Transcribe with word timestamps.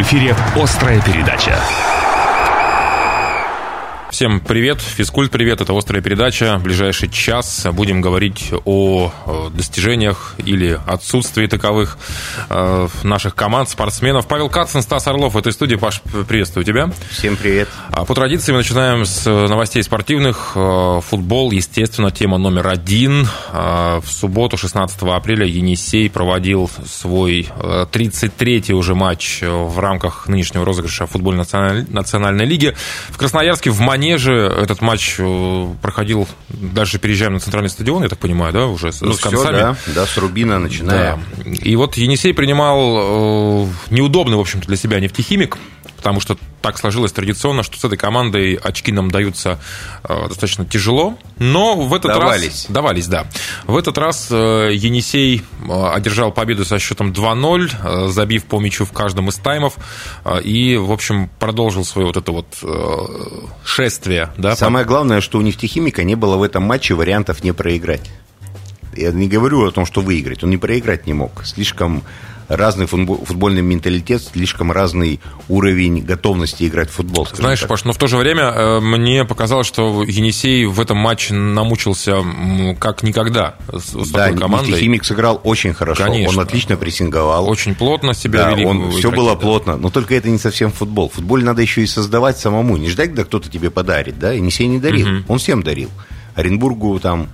В 0.00 0.02
эфире 0.02 0.34
«Острая 0.56 0.98
передача». 1.02 1.60
Всем 4.20 4.38
привет, 4.40 4.82
физкульт 4.82 5.30
привет, 5.30 5.62
это 5.62 5.74
«Острая 5.74 6.02
передача». 6.02 6.58
В 6.58 6.64
ближайший 6.64 7.08
час 7.08 7.66
будем 7.72 8.02
говорить 8.02 8.52
о 8.66 9.10
достижениях 9.54 10.34
или 10.44 10.78
отсутствии 10.86 11.46
таковых 11.46 11.96
э, 12.50 12.88
наших 13.02 13.34
команд, 13.34 13.70
спортсменов. 13.70 14.28
Павел 14.28 14.50
Кацин, 14.50 14.82
Стас 14.82 15.06
Орлов 15.06 15.32
в 15.32 15.38
этой 15.38 15.54
студии. 15.54 15.76
Паш, 15.76 16.02
приветствую 16.28 16.66
тебя. 16.66 16.90
Всем 17.08 17.34
привет. 17.34 17.70
А 17.92 18.04
по 18.04 18.14
традиции 18.14 18.52
мы 18.52 18.58
начинаем 18.58 19.06
с 19.06 19.24
новостей 19.24 19.82
спортивных. 19.82 20.52
Э, 20.54 21.00
футбол, 21.02 21.50
естественно, 21.50 22.10
тема 22.10 22.36
номер 22.36 22.68
один. 22.68 23.26
Э, 23.54 24.00
в 24.04 24.12
субботу, 24.12 24.58
16 24.58 25.00
апреля, 25.00 25.46
Енисей 25.46 26.10
проводил 26.10 26.70
свой 26.84 27.48
33-й 27.58 28.74
уже 28.74 28.94
матч 28.94 29.40
в 29.40 29.78
рамках 29.78 30.28
нынешнего 30.28 30.66
розыгрыша 30.66 31.06
футбольной 31.06 31.46
национальной 31.88 32.44
лиги. 32.44 32.76
В 33.08 33.16
Красноярске 33.16 33.70
в 33.70 33.80
Мане 33.80 34.09
Манеже 34.10 34.32
этот 34.32 34.80
матч 34.80 35.16
э, 35.18 35.66
проходил, 35.80 36.26
дальше 36.48 36.98
переезжаем 36.98 37.34
на 37.34 37.38
центральный 37.38 37.70
стадион, 37.70 38.02
я 38.02 38.08
так 38.08 38.18
понимаю, 38.18 38.52
да, 38.52 38.66
уже 38.66 38.90
ну, 39.02 39.12
с 39.12 39.20
концами. 39.20 39.56
да, 39.56 39.76
да, 39.94 40.04
с 40.04 40.16
Рубина 40.16 40.58
начиная. 40.58 41.20
Да. 41.36 41.50
И 41.50 41.76
вот 41.76 41.96
Енисей 41.96 42.34
принимал 42.34 43.66
э, 43.66 43.68
неудобный, 43.90 44.36
в 44.36 44.40
общем-то, 44.40 44.66
для 44.66 44.76
себя 44.76 44.98
нефтехимик, 44.98 45.58
потому 46.00 46.18
что 46.20 46.38
так 46.62 46.78
сложилось 46.78 47.12
традиционно, 47.12 47.62
что 47.62 47.78
с 47.78 47.84
этой 47.84 47.98
командой 47.98 48.54
очки 48.54 48.90
нам 48.90 49.10
даются 49.10 49.60
э, 50.02 50.28
достаточно 50.28 50.64
тяжело, 50.64 51.18
но 51.38 51.76
в 51.76 51.92
этот 51.92 52.12
давались. 52.12 52.64
раз... 52.64 52.66
Давались. 52.70 53.06
да. 53.06 53.26
В 53.66 53.76
этот 53.76 53.98
раз 53.98 54.28
э, 54.30 54.70
Енисей 54.72 55.42
э, 55.68 55.92
одержал 55.92 56.32
победу 56.32 56.64
со 56.64 56.78
счетом 56.78 57.12
2-0, 57.12 58.06
э, 58.06 58.08
забив 58.08 58.46
по 58.46 58.58
мячу 58.60 58.86
в 58.86 58.92
каждом 58.92 59.28
из 59.28 59.34
таймов, 59.34 59.74
и, 60.42 60.78
в 60.78 60.90
общем, 60.90 61.28
продолжил 61.38 61.84
свое 61.84 62.06
вот 62.06 62.16
это 62.16 62.32
вот 62.32 62.46
шествие. 63.62 64.30
Да, 64.38 64.56
Самое 64.56 64.86
по... 64.86 64.88
главное, 64.88 65.20
что 65.20 65.36
у 65.36 65.42
нефтехимика 65.42 66.02
не 66.02 66.14
было 66.14 66.36
в 66.38 66.42
этом 66.42 66.62
матче 66.62 66.94
вариантов 66.94 67.44
не 67.44 67.52
проиграть. 67.52 68.10
Я 68.96 69.12
не 69.12 69.28
говорю 69.28 69.66
о 69.66 69.70
том, 69.70 69.84
что 69.84 70.00
выиграть. 70.00 70.42
Он 70.42 70.48
не 70.50 70.56
проиграть 70.56 71.06
не 71.06 71.12
мог. 71.12 71.44
Слишком 71.44 72.02
разный 72.50 72.86
футбольный 72.86 73.62
менталитет, 73.62 74.22
слишком 74.22 74.72
разный 74.72 75.20
уровень 75.48 76.02
готовности 76.02 76.66
играть 76.66 76.90
в 76.90 76.94
футбол. 76.94 77.26
Знаешь, 77.32 77.60
так. 77.60 77.68
Паш, 77.68 77.84
но 77.84 77.92
в 77.92 77.96
то 77.96 78.08
же 78.08 78.16
время 78.16 78.42
э, 78.42 78.80
мне 78.80 79.24
показалось, 79.24 79.68
что 79.68 80.02
Енисей 80.02 80.66
в 80.66 80.80
этом 80.80 80.98
матче 80.98 81.32
намучился 81.32 82.24
как 82.78 83.04
никогда 83.04 83.54
с, 83.72 83.92
с 83.92 84.10
да, 84.10 84.26
такой 84.26 84.40
командой. 84.40 84.80
Химик 84.80 85.04
сыграл 85.04 85.40
очень 85.44 85.72
хорошо, 85.72 86.04
Конечно. 86.04 86.36
он 86.36 86.44
отлично 86.44 86.76
прессинговал. 86.76 87.48
Очень 87.48 87.76
плотно 87.76 88.14
себя 88.14 88.44
да, 88.44 88.50
вели. 88.50 88.64
Он, 88.64 88.90
все 88.90 89.12
было 89.12 89.34
да. 89.34 89.36
плотно, 89.36 89.76
но 89.76 89.90
только 89.90 90.16
это 90.16 90.28
не 90.28 90.38
совсем 90.38 90.72
футбол. 90.72 91.08
В 91.08 91.14
футболе 91.14 91.44
надо 91.44 91.62
еще 91.62 91.82
и 91.82 91.86
создавать 91.86 92.38
самому, 92.38 92.76
не 92.76 92.90
ждать, 92.90 93.10
когда 93.10 93.24
кто-то 93.24 93.48
тебе 93.48 93.70
подарит. 93.70 94.18
Да? 94.18 94.32
Енисей 94.32 94.66
не 94.66 94.80
дарил, 94.80 95.06
угу. 95.06 95.24
он 95.28 95.38
всем 95.38 95.62
дарил. 95.62 95.90
Оренбургу 96.34 96.98
там 96.98 97.28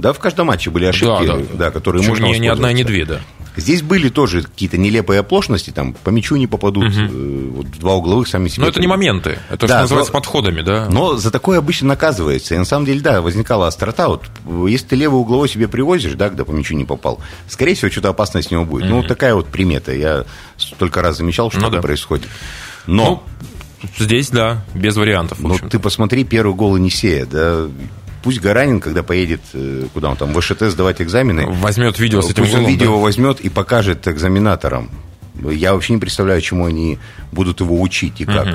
да, 0.00 0.14
в 0.14 0.18
каждом 0.18 0.46
матче 0.46 0.70
были 0.70 0.86
ошибки, 0.86 1.26
да, 1.26 1.36
да. 1.36 1.42
Да, 1.54 1.70
которые 1.70 2.00
Причем 2.00 2.22
можно 2.22 2.32
не, 2.32 2.38
не 2.38 2.48
одна 2.48 2.70
и 2.70 2.74
не 2.74 2.84
две, 2.84 3.04
да. 3.04 3.20
Здесь 3.56 3.82
были 3.82 4.08
тоже 4.08 4.42
какие-то 4.42 4.78
нелепые 4.78 5.20
оплошности, 5.20 5.70
там 5.70 5.92
по 5.92 6.10
мячу 6.10 6.36
не 6.36 6.46
попадут, 6.46 6.86
угу. 6.86 7.56
вот 7.56 7.66
два 7.72 7.94
угловых 7.94 8.28
сами 8.28 8.48
себе. 8.48 8.62
Но 8.62 8.68
это 8.68 8.80
не 8.80 8.86
моменты, 8.86 9.38
это 9.50 9.66
да, 9.66 9.74
что 9.74 9.82
называется 9.82 10.12
но, 10.12 10.18
подходами, 10.18 10.62
да. 10.62 10.88
Но 10.90 11.16
за 11.16 11.30
такое 11.30 11.58
обычно 11.58 11.88
наказывается. 11.88 12.54
И 12.54 12.58
на 12.58 12.64
самом 12.64 12.86
деле, 12.86 13.00
да, 13.00 13.20
возникала 13.20 13.66
острота. 13.66 14.08
Вот 14.08 14.24
если 14.68 14.86
ты 14.86 14.96
левый 14.96 15.20
угловой 15.20 15.48
себе 15.48 15.68
привозишь, 15.68 16.14
да, 16.14 16.28
когда 16.28 16.44
по 16.44 16.52
мячу 16.52 16.74
не 16.74 16.84
попал, 16.84 17.20
скорее 17.48 17.74
всего, 17.74 17.90
что-то 17.90 18.10
опасное 18.10 18.42
с 18.42 18.50
него 18.50 18.64
будет. 18.64 18.84
Угу. 18.84 18.94
Ну, 18.94 19.02
такая 19.02 19.34
вот 19.34 19.48
примета. 19.48 19.92
Я 19.92 20.24
столько 20.56 21.02
раз 21.02 21.16
замечал, 21.18 21.50
что 21.50 21.60
ну, 21.60 21.66
это 21.68 21.76
да. 21.76 21.82
происходит. 21.82 22.28
Но 22.86 23.24
ну, 23.82 23.88
здесь, 23.98 24.30
да, 24.30 24.64
без 24.74 24.96
вариантов. 24.96 25.40
Ну, 25.40 25.58
ты 25.58 25.78
посмотри 25.78 26.24
первый 26.24 26.54
гол 26.54 26.76
Енисея, 26.76 27.26
да, 27.26 27.68
Пусть 28.22 28.40
Гаранин, 28.40 28.80
когда 28.80 29.02
поедет, 29.02 29.40
э, 29.54 29.86
куда 29.94 30.10
он 30.10 30.16
там, 30.16 30.32
в 30.32 30.40
ВШТ 30.40 30.62
сдавать 30.62 31.00
экзамены... 31.00 31.46
Возьмет 31.46 31.98
видео 31.98 32.20
с 32.20 32.30
этим 32.30 32.42
Пусть 32.42 32.54
он 32.54 32.66
видео 32.66 32.96
да? 32.96 33.02
возьмет 33.02 33.40
и 33.40 33.48
покажет 33.48 34.06
экзаменаторам. 34.06 34.90
Я 35.42 35.72
вообще 35.72 35.94
не 35.94 36.00
представляю, 36.00 36.40
чему 36.42 36.66
они 36.66 36.98
будут 37.32 37.60
его 37.60 37.80
учить 37.80 38.20
и 38.20 38.24
как. 38.26 38.46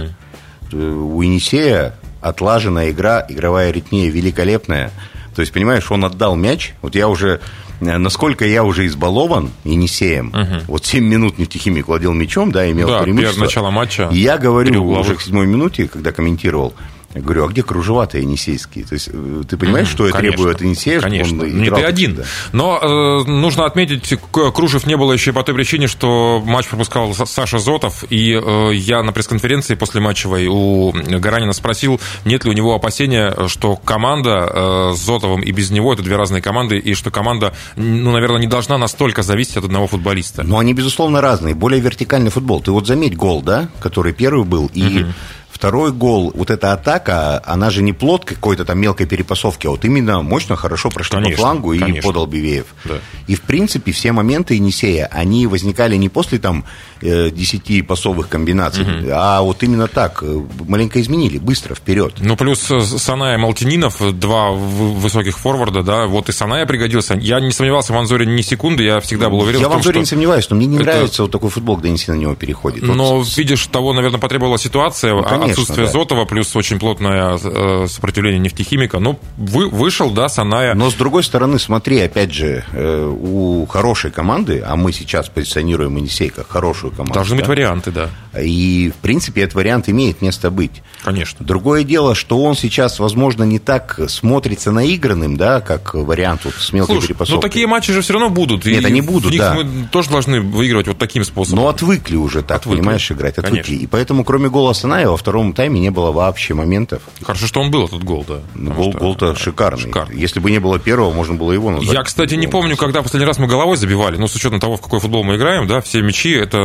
Угу. 0.71 0.77
У 0.77 1.21
Енисея 1.21 1.95
отлаженная 2.21 2.91
игра, 2.91 3.25
игровая 3.27 3.69
аритмия 3.69 4.09
великолепная. 4.09 4.91
То 5.35 5.41
есть, 5.41 5.51
понимаешь, 5.51 5.91
он 5.91 6.05
отдал 6.05 6.35
мяч. 6.35 6.73
Вот 6.81 6.95
я 6.95 7.07
уже 7.07 7.41
э, 7.81 7.97
насколько 7.97 8.45
я 8.45 8.63
уже 8.63 8.85
избалован 8.85 9.51
Енисеем, 9.63 10.29
угу. 10.29 10.63
вот 10.67 10.85
7 10.85 11.03
минут 11.03 11.37
нефтехимик 11.37 11.87
владел 11.87 12.13
мячом, 12.13 12.51
да, 12.51 12.69
имел 12.69 12.87
да, 12.87 13.01
преимущество. 13.01 13.41
начала 13.41 13.71
матча. 13.71 14.09
И 14.11 14.17
я 14.17 14.37
говорю 14.37 14.85
уже 14.85 15.15
к 15.15 15.21
седьмой 15.21 15.47
минуте, 15.47 15.87
когда 15.87 16.11
комментировал, 16.11 16.73
я 17.15 17.21
говорю, 17.21 17.45
а 17.45 17.47
где 17.47 17.63
кружеватые 17.63 18.23
енисейские? 18.23 18.83
То 18.83 18.93
есть, 18.93 19.09
э, 19.11 19.43
ты 19.47 19.55
понимаешь, 19.55 19.87
что 19.87 20.03
конечно, 20.03 20.17
я 20.17 20.31
требую 20.31 20.51
от 20.51 20.61
Енисея? 20.61 20.99
Конечно, 20.99 21.43
не 21.43 21.69
ты 21.69 21.81
один. 21.81 22.15
Да. 22.15 22.23
Но 22.51 22.77
э, 22.77 23.29
нужно 23.29 23.65
отметить, 23.65 24.19
кружев 24.31 24.85
не 24.85 24.97
было 24.97 25.13
еще 25.13 25.31
по 25.31 25.41
той 25.41 25.55
причине, 25.55 25.87
что 25.87 26.43
матч 26.45 26.67
пропускал 26.67 27.13
Саша 27.13 27.59
Зотов, 27.59 28.03
и 28.09 28.33
э, 28.33 28.71
я 28.73 29.01
на 29.01 29.13
пресс-конференции 29.13 29.75
после 29.75 30.01
матчевой 30.01 30.47
у 30.47 30.91
Гаранина 30.91 31.53
спросил, 31.53 32.01
нет 32.25 32.43
ли 32.43 32.51
у 32.51 32.53
него 32.53 32.75
опасения, 32.75 33.47
что 33.47 33.77
команда 33.77 34.51
э, 34.53 34.93
с 34.93 34.99
Зотовым 34.99 35.41
и 35.41 35.51
без 35.53 35.71
него, 35.71 35.93
это 35.93 36.03
две 36.03 36.17
разные 36.17 36.41
команды, 36.41 36.77
и 36.77 36.95
что 36.95 37.11
команда, 37.11 37.53
ну, 37.77 38.11
наверное, 38.11 38.41
не 38.41 38.47
должна 38.47 38.77
настолько 38.77 39.23
зависеть 39.23 39.55
от 39.55 39.63
одного 39.63 39.87
футболиста. 39.87 40.43
Но 40.43 40.59
они, 40.59 40.73
безусловно, 40.73 41.21
разные. 41.21 41.55
Более 41.55 41.79
вертикальный 41.79 42.29
футбол. 42.29 42.61
Ты 42.61 42.71
вот 42.71 42.87
заметь 42.87 43.15
гол, 43.15 43.41
да, 43.41 43.69
который 43.79 44.11
первый 44.11 44.43
был, 44.43 44.69
и... 44.73 45.03
Угу 45.03 45.13
Второй 45.55 45.93
гол, 45.93 46.33
вот 46.35 46.49
эта 46.49 46.73
атака, 46.73 47.41
она 47.45 47.69
же 47.69 47.81
не 47.81 47.93
плод 47.93 48.25
какой-то 48.25 48.65
там 48.65 48.77
мелкой 48.77 49.05
перепасовки, 49.05 49.67
а 49.67 49.69
вот 49.69 49.85
именно 49.85 50.21
мощно, 50.21 50.57
хорошо 50.57 50.89
прошла 50.89 51.21
по 51.21 51.31
флангу 51.31 51.71
и 51.71 51.79
конечно. 51.79 52.09
подал 52.09 52.25
Бивеев. 52.25 52.65
Да. 52.83 52.95
И, 53.27 53.35
в 53.35 53.41
принципе, 53.41 53.93
все 53.93 54.11
моменты 54.11 54.55
Енисея, 54.55 55.09
они 55.09 55.47
возникали 55.47 55.95
не 55.95 56.09
после 56.09 56.39
там 56.39 56.65
10 57.01 57.71
э, 57.71 57.83
пасовых 57.83 58.27
комбинаций, 58.27 58.83
угу. 58.83 59.09
а 59.13 59.41
вот 59.43 59.63
именно 59.63 59.87
так, 59.87 60.19
э, 60.23 60.41
маленько 60.67 60.99
изменили, 60.99 61.37
быстро, 61.37 61.73
вперед. 61.73 62.15
Ну, 62.19 62.35
плюс 62.35 62.69
э, 62.69 62.81
Саная 62.81 63.37
Малтининов, 63.37 64.01
два 64.19 64.51
высоких 64.51 65.37
форварда, 65.37 65.83
да, 65.83 66.05
вот 66.05 66.27
и 66.27 66.33
Саная 66.33 66.65
пригодился. 66.65 67.13
Я 67.13 67.39
не 67.39 67.51
сомневался 67.51 67.93
в 67.93 67.97
Анзоре 67.97 68.25
ни 68.25 68.41
секунды, 68.41 68.83
я 68.83 68.99
всегда 68.99 69.29
был 69.29 69.39
уверен 69.39 69.61
я 69.61 69.67
в 69.67 69.69
том, 69.69 69.73
в 69.73 69.77
Анзоре 69.77 69.93
что... 69.93 69.99
не 70.01 70.05
сомневаюсь, 70.05 70.49
но 70.49 70.57
мне 70.57 70.65
не 70.65 70.75
это... 70.75 70.85
нравится 70.85 71.21
вот 71.21 71.31
такой 71.31 71.49
футбол, 71.49 71.75
когда 71.75 71.87
Енисей 71.87 72.13
на 72.13 72.17
него 72.17 72.35
переходит. 72.35 72.83
Но, 72.83 73.19
вот... 73.19 73.37
видишь, 73.37 73.65
того, 73.67 73.93
наверное, 73.93 74.19
потребовала 74.19 74.57
ситуация, 74.57 75.13
ну, 75.13 75.23
конечно, 75.23 75.44
отсутствие 75.45 75.87
да. 75.87 75.91
Зотова, 75.91 76.25
плюс 76.25 76.55
очень 76.55 76.79
плотное 76.79 77.37
э, 77.41 77.87
сопротивление 77.87 78.39
нефтехимика. 78.39 78.99
Ну, 78.99 79.19
вы, 79.37 79.69
вышел, 79.69 80.09
да, 80.11 80.29
Саная. 80.29 80.73
Но, 80.73 80.89
с 80.89 80.93
другой 80.93 81.23
стороны, 81.23 81.59
смотри, 81.59 81.99
опять 81.99 82.33
же, 82.33 82.63
э, 82.71 83.05
у 83.05 83.65
хорошей 83.65 84.11
команды, 84.11 84.63
а 84.65 84.75
мы 84.75 84.91
сейчас 84.91 85.29
позиционируем 85.29 85.95
Енисей 85.97 86.29
как 86.29 86.49
хорошую 86.49 86.91
команду. 86.91 87.13
Должны 87.13 87.35
да? 87.35 87.41
быть 87.41 87.49
варианты, 87.49 87.91
да. 87.91 88.09
И, 88.39 88.91
в 88.97 89.01
принципе, 89.01 89.41
этот 89.41 89.55
вариант 89.55 89.89
имеет 89.89 90.21
место 90.21 90.51
быть. 90.51 90.83
Конечно. 91.03 91.45
Другое 91.45 91.83
дело, 91.83 92.15
что 92.15 92.41
он 92.41 92.55
сейчас, 92.55 92.99
возможно, 92.99 93.43
не 93.43 93.59
так 93.59 93.99
смотрится 94.07 94.71
наигранным, 94.71 95.37
да, 95.37 95.61
как 95.61 95.93
вариант 95.93 96.41
вот 96.45 96.55
с 96.55 96.73
мелкой 96.73 96.93
Слушай, 96.93 97.07
перепасовкой. 97.09 97.35
но 97.35 97.41
такие 97.41 97.67
матчи 97.67 97.93
же 97.93 98.01
все 98.01 98.13
равно 98.13 98.29
будут. 98.29 98.65
Нет, 98.65 98.85
они 98.85 99.01
будут, 99.01 99.35
да. 99.37 99.53
мы 99.53 99.87
тоже 99.91 100.09
должны 100.09 100.41
выигрывать 100.41 100.87
вот 100.87 100.97
таким 100.97 101.23
способом. 101.23 101.63
Но 101.63 101.67
отвыкли 101.69 102.15
уже 102.15 102.41
так, 102.41 102.61
отвыкли. 102.61 102.79
понимаешь, 102.79 103.11
играть, 103.11 103.37
отвыкли. 103.37 103.61
Конечно. 103.61 103.83
И 103.83 103.87
поэтому, 103.87 104.23
кроме 104.23 104.49
гола 104.49 104.73
Санаева, 104.73 105.11
во 105.11 105.17
втором 105.17 105.34
тайме 105.53 105.79
не 105.79 105.89
было 105.89 106.11
вообще 106.11 106.53
моментов. 106.53 107.01
Хорошо, 107.21 107.47
что 107.47 107.61
он 107.61 107.71
был, 107.71 107.85
этот 107.85 108.03
гол, 108.03 108.25
да. 108.27 108.39
Гол, 108.55 108.91
что... 108.91 108.99
гол-то 108.99 109.35
шикарный. 109.35 109.81
шикарный. 109.81 110.19
Если 110.19 110.39
бы 110.39 110.51
не 110.51 110.59
было 110.59 110.79
первого, 110.79 111.11
можно 111.13 111.35
было 111.35 111.51
его 111.51 111.71
назвать. 111.71 111.93
Я, 111.93 112.03
кстати, 112.03 112.35
не 112.35 112.47
помню, 112.47 112.77
когда 112.77 113.01
последний 113.01 113.27
раз 113.27 113.37
мы 113.39 113.47
головой 113.47 113.77
забивали, 113.77 114.17
но 114.17 114.27
с 114.27 114.35
учетом 114.35 114.59
того, 114.59 114.77
в 114.77 114.81
какой 114.81 114.99
футбол 114.99 115.23
мы 115.23 115.35
играем, 115.35 115.67
да, 115.67 115.81
все 115.81 116.01
мячи 116.01 116.31
это, 116.31 116.57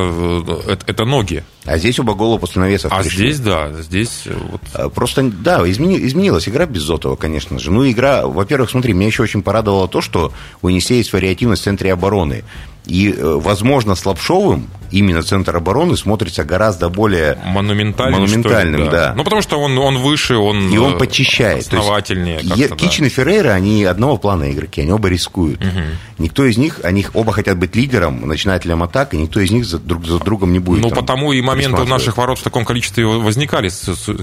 это, 0.67 0.85
это 0.87 1.05
ноги. 1.05 1.45
А 1.65 1.79
здесь 1.79 1.99
оба 1.99 2.15
гола 2.15 2.39
после 2.39 2.63
навесов 2.63 2.93
А 2.93 3.03
пришли. 3.03 3.33
здесь, 3.33 3.41
да, 3.41 3.73
здесь 3.73 4.23
вот... 4.27 4.61
А, 4.75 4.89
просто, 4.89 5.23
да, 5.23 5.69
измени, 5.71 5.99
изменилась 6.07 6.49
игра 6.49 6.67
без 6.67 6.83
Зотова, 6.83 7.17
конечно 7.17 7.59
же. 7.59 7.71
Ну, 7.71 7.89
игра, 7.91 8.27
во-первых, 8.27 8.71
смотри, 8.71 8.93
меня 8.93 9.07
еще 9.07 9.23
очень 9.23 9.43
порадовало 9.43 9.89
то, 9.89 10.01
что 10.01 10.33
у 10.63 10.69
Енисея 10.69 10.99
есть 10.99 11.13
вариативность 11.13 11.63
в 11.63 11.65
центре 11.65 11.93
обороны. 11.93 12.45
И, 12.87 13.13
э, 13.13 13.39
возможно, 13.41 13.95
с 13.95 14.05
Лапшовым 14.07 14.69
именно 14.91 15.23
центр 15.23 15.57
обороны 15.57 15.97
смотрится 15.97 16.45
гораздо 16.45 16.89
более 16.89 17.39
монументальным, 17.45 18.21
монументальным 18.21 18.83
ли, 18.83 18.87
да. 18.87 18.91
да. 18.91 19.15
Ну, 19.17 19.25
потому 19.25 19.43
что 19.43 19.59
он, 19.59 19.79
он 19.79 19.99
выше, 19.99 20.37
он 20.37 20.69
И 20.71 20.79
он 20.79 20.99
почищает. 20.99 21.61
Основательнее. 21.61 22.41
есть, 22.43 22.75
Кичин 22.77 23.05
да. 23.05 23.07
и 23.07 23.11
Феррейра, 23.11 23.51
они 23.51 23.85
одного 23.85 24.17
плана 24.17 24.51
игроки, 24.51 24.81
они 24.81 24.93
оба 24.93 25.09
рискуют. 25.09 25.61
Угу. 25.61 25.81
Никто 26.19 26.45
из 26.45 26.59
них, 26.59 26.81
они 26.83 27.07
оба 27.15 27.33
хотят 27.33 27.59
быть 27.59 27.75
лидером, 27.77 28.27
начинателем 28.27 28.83
атак, 28.83 29.15
и 29.15 29.17
никто 29.17 29.41
из 29.41 29.51
них 29.51 29.65
за, 29.65 29.79
друг 29.79 30.07
за 30.07 30.19
другом 30.19 30.53
не 30.53 30.59
будет. 30.59 30.83
Ну, 30.83 30.89
там, 30.89 30.99
потому 30.99 31.33
и 31.33 31.41
моменты 31.41 31.85
наших 31.85 32.17
ворот 32.17 32.39
в 32.39 32.43
таком 32.43 32.65
количестве 32.65 33.07
возникали, 33.07 33.71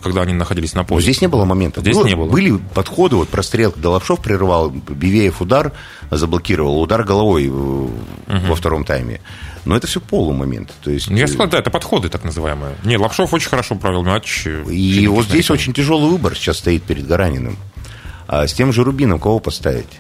когда 0.01 0.23
они 0.23 0.33
находились 0.33 0.73
на 0.73 0.83
поле. 0.83 0.97
Но 0.97 1.01
здесь 1.01 1.21
не 1.21 1.27
было 1.27 1.45
моментов. 1.45 1.83
Здесь 1.83 1.95
было, 1.95 2.05
не 2.05 2.15
было. 2.15 2.29
Были 2.29 2.59
подходы, 2.73 3.15
вот 3.15 3.29
прострел, 3.29 3.71
когда 3.71 3.91
Лапшов 3.91 4.19
прерывал, 4.19 4.69
Бивеев 4.69 5.41
удар, 5.41 5.71
заблокировал, 6.11 6.81
удар 6.81 7.03
головой 7.03 7.47
угу. 7.47 7.91
Во 8.47 8.55
втором 8.55 8.83
тайме. 8.83 9.21
Но 9.65 9.75
это 9.75 9.87
все 9.87 9.99
полумомент. 9.99 10.73
То 10.81 10.91
есть... 10.91 11.07
Я 11.07 11.27
сказал, 11.27 11.47
да, 11.47 11.59
это 11.59 11.69
подходы 11.69 12.09
так 12.09 12.23
называемые. 12.23 12.75
Не, 12.83 12.97
Лапшов 12.97 13.33
очень 13.33 13.49
хорошо 13.49 13.75
провел 13.75 14.03
матч. 14.03 14.47
И 14.47 15.07
вот 15.07 15.25
здесь 15.25 15.49
очень 15.49 15.73
тяжелый 15.73 16.09
выбор 16.09 16.35
сейчас 16.35 16.57
стоит 16.57 16.83
перед 16.83 17.05
Гараниным. 17.05 17.57
А 18.27 18.47
с 18.47 18.53
тем 18.53 18.73
же 18.73 18.83
Рубином 18.83 19.19
кого 19.19 19.39
поставить? 19.39 19.99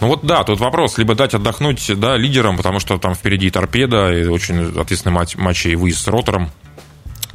Ну 0.00 0.08
вот 0.08 0.24
да, 0.24 0.44
тут 0.44 0.60
вопрос, 0.60 0.98
либо 0.98 1.14
дать 1.14 1.34
отдохнуть 1.34 1.90
да, 1.98 2.16
лидерам, 2.16 2.56
потому 2.56 2.78
что 2.78 2.98
там 2.98 3.14
впереди 3.14 3.50
торпеда, 3.50 4.12
и 4.12 4.26
очень 4.26 4.78
ответственный 4.78 5.12
матч, 5.12 5.36
матч 5.36 5.66
и 5.66 5.74
выезд 5.74 6.04
с 6.04 6.08
ротором. 6.08 6.50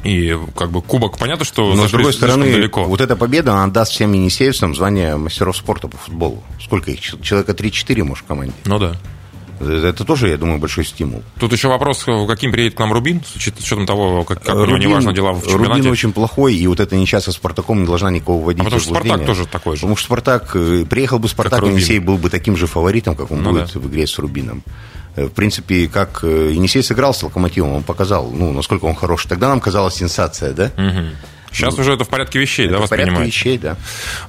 И 0.03 0.38
как 0.57 0.71
бы 0.71 0.81
кубок, 0.81 1.17
понятно, 1.17 1.45
что 1.45 1.73
Но 1.73 1.88
с 1.88 1.91
другой 1.91 2.11
стороны, 2.13 2.51
далеко. 2.51 2.83
вот 2.83 3.00
эта 3.00 3.15
победа, 3.15 3.53
она 3.53 3.67
даст 3.67 3.94
всем 3.94 4.11
енисеевцам 4.11 4.75
звание 4.75 5.15
мастеров 5.15 5.55
спорта 5.55 5.88
по 5.88 5.95
футболу. 5.95 6.44
Сколько 6.61 6.91
их? 6.91 7.00
Человека 7.00 7.53
3-4, 7.53 8.03
может, 8.03 8.25
в 8.25 8.27
команде. 8.27 8.53
Ну 8.65 8.79
да. 8.79 8.97
Это 9.59 10.03
тоже, 10.03 10.29
я 10.29 10.38
думаю, 10.38 10.59
большой 10.59 10.85
стимул. 10.85 11.23
Тут 11.39 11.53
еще 11.53 11.67
вопрос, 11.67 12.05
каким 12.27 12.51
приедет 12.51 12.75
к 12.75 12.79
нам 12.79 12.94
Рубин, 12.94 13.21
с 13.23 13.35
учетом 13.35 13.85
того, 13.85 14.23
как, 14.23 14.44
как 14.44 14.55
Рубин, 14.55 14.73
у 14.73 14.77
него 14.77 14.91
неважно 14.91 15.13
дела 15.13 15.33
в 15.33 15.41
чемпионате. 15.41 15.73
Рубин 15.73 15.91
очень 15.91 16.13
плохой, 16.13 16.55
и 16.55 16.67
вот 16.67 16.79
эта 16.79 16.95
ничья 16.95 17.21
со 17.21 17.31
Спартаком 17.31 17.81
не 17.81 17.85
должна 17.85 18.11
никого 18.11 18.39
вводить 18.39 18.61
а 18.61 18.63
потому 18.65 18.81
что 18.81 18.94
Спартак 18.94 19.25
тоже 19.25 19.45
такой 19.45 19.75
же. 19.75 19.81
Потому 19.81 19.95
что 19.95 20.05
Спартак, 20.05 20.55
э, 20.55 20.85
приехал 20.89 21.19
бы 21.19 21.27
Спартак, 21.27 21.63
Енисей 21.63 22.00
был 22.00 22.17
бы 22.17 22.29
таким 22.29 22.57
же 22.57 22.67
фаворитом, 22.67 23.15
как 23.15 23.31
он 23.31 23.44
ну, 23.44 23.51
будет 23.51 23.71
да. 23.73 23.79
в 23.79 23.88
игре 23.89 24.07
с 24.07 24.17
Рубином. 24.19 24.63
Э, 25.15 25.25
в 25.25 25.31
принципе, 25.31 25.88
как 25.88 26.19
э, 26.23 26.51
Енисей 26.53 26.83
сыграл 26.83 27.13
с 27.13 27.23
Локомотивом, 27.23 27.73
он 27.73 27.83
показал, 27.83 28.31
ну, 28.31 28.51
насколько 28.51 28.85
он 28.85 28.95
хороший. 28.95 29.27
Тогда 29.27 29.50
нам 29.50 29.59
казалась 29.59 29.95
сенсация, 29.95 30.53
да? 30.53 30.71
Угу. 30.75 31.32
Сейчас 31.53 31.75
ну, 31.77 31.81
уже 31.81 31.94
это 31.94 32.03
в 32.03 32.09
порядке 32.09 32.39
вещей, 32.39 32.65
это 32.65 32.75
да, 32.75 32.81
воспринимаете? 32.81 33.13
В 33.13 33.15
порядке 33.15 33.38
вещей, 33.38 33.57
да. 33.57 33.77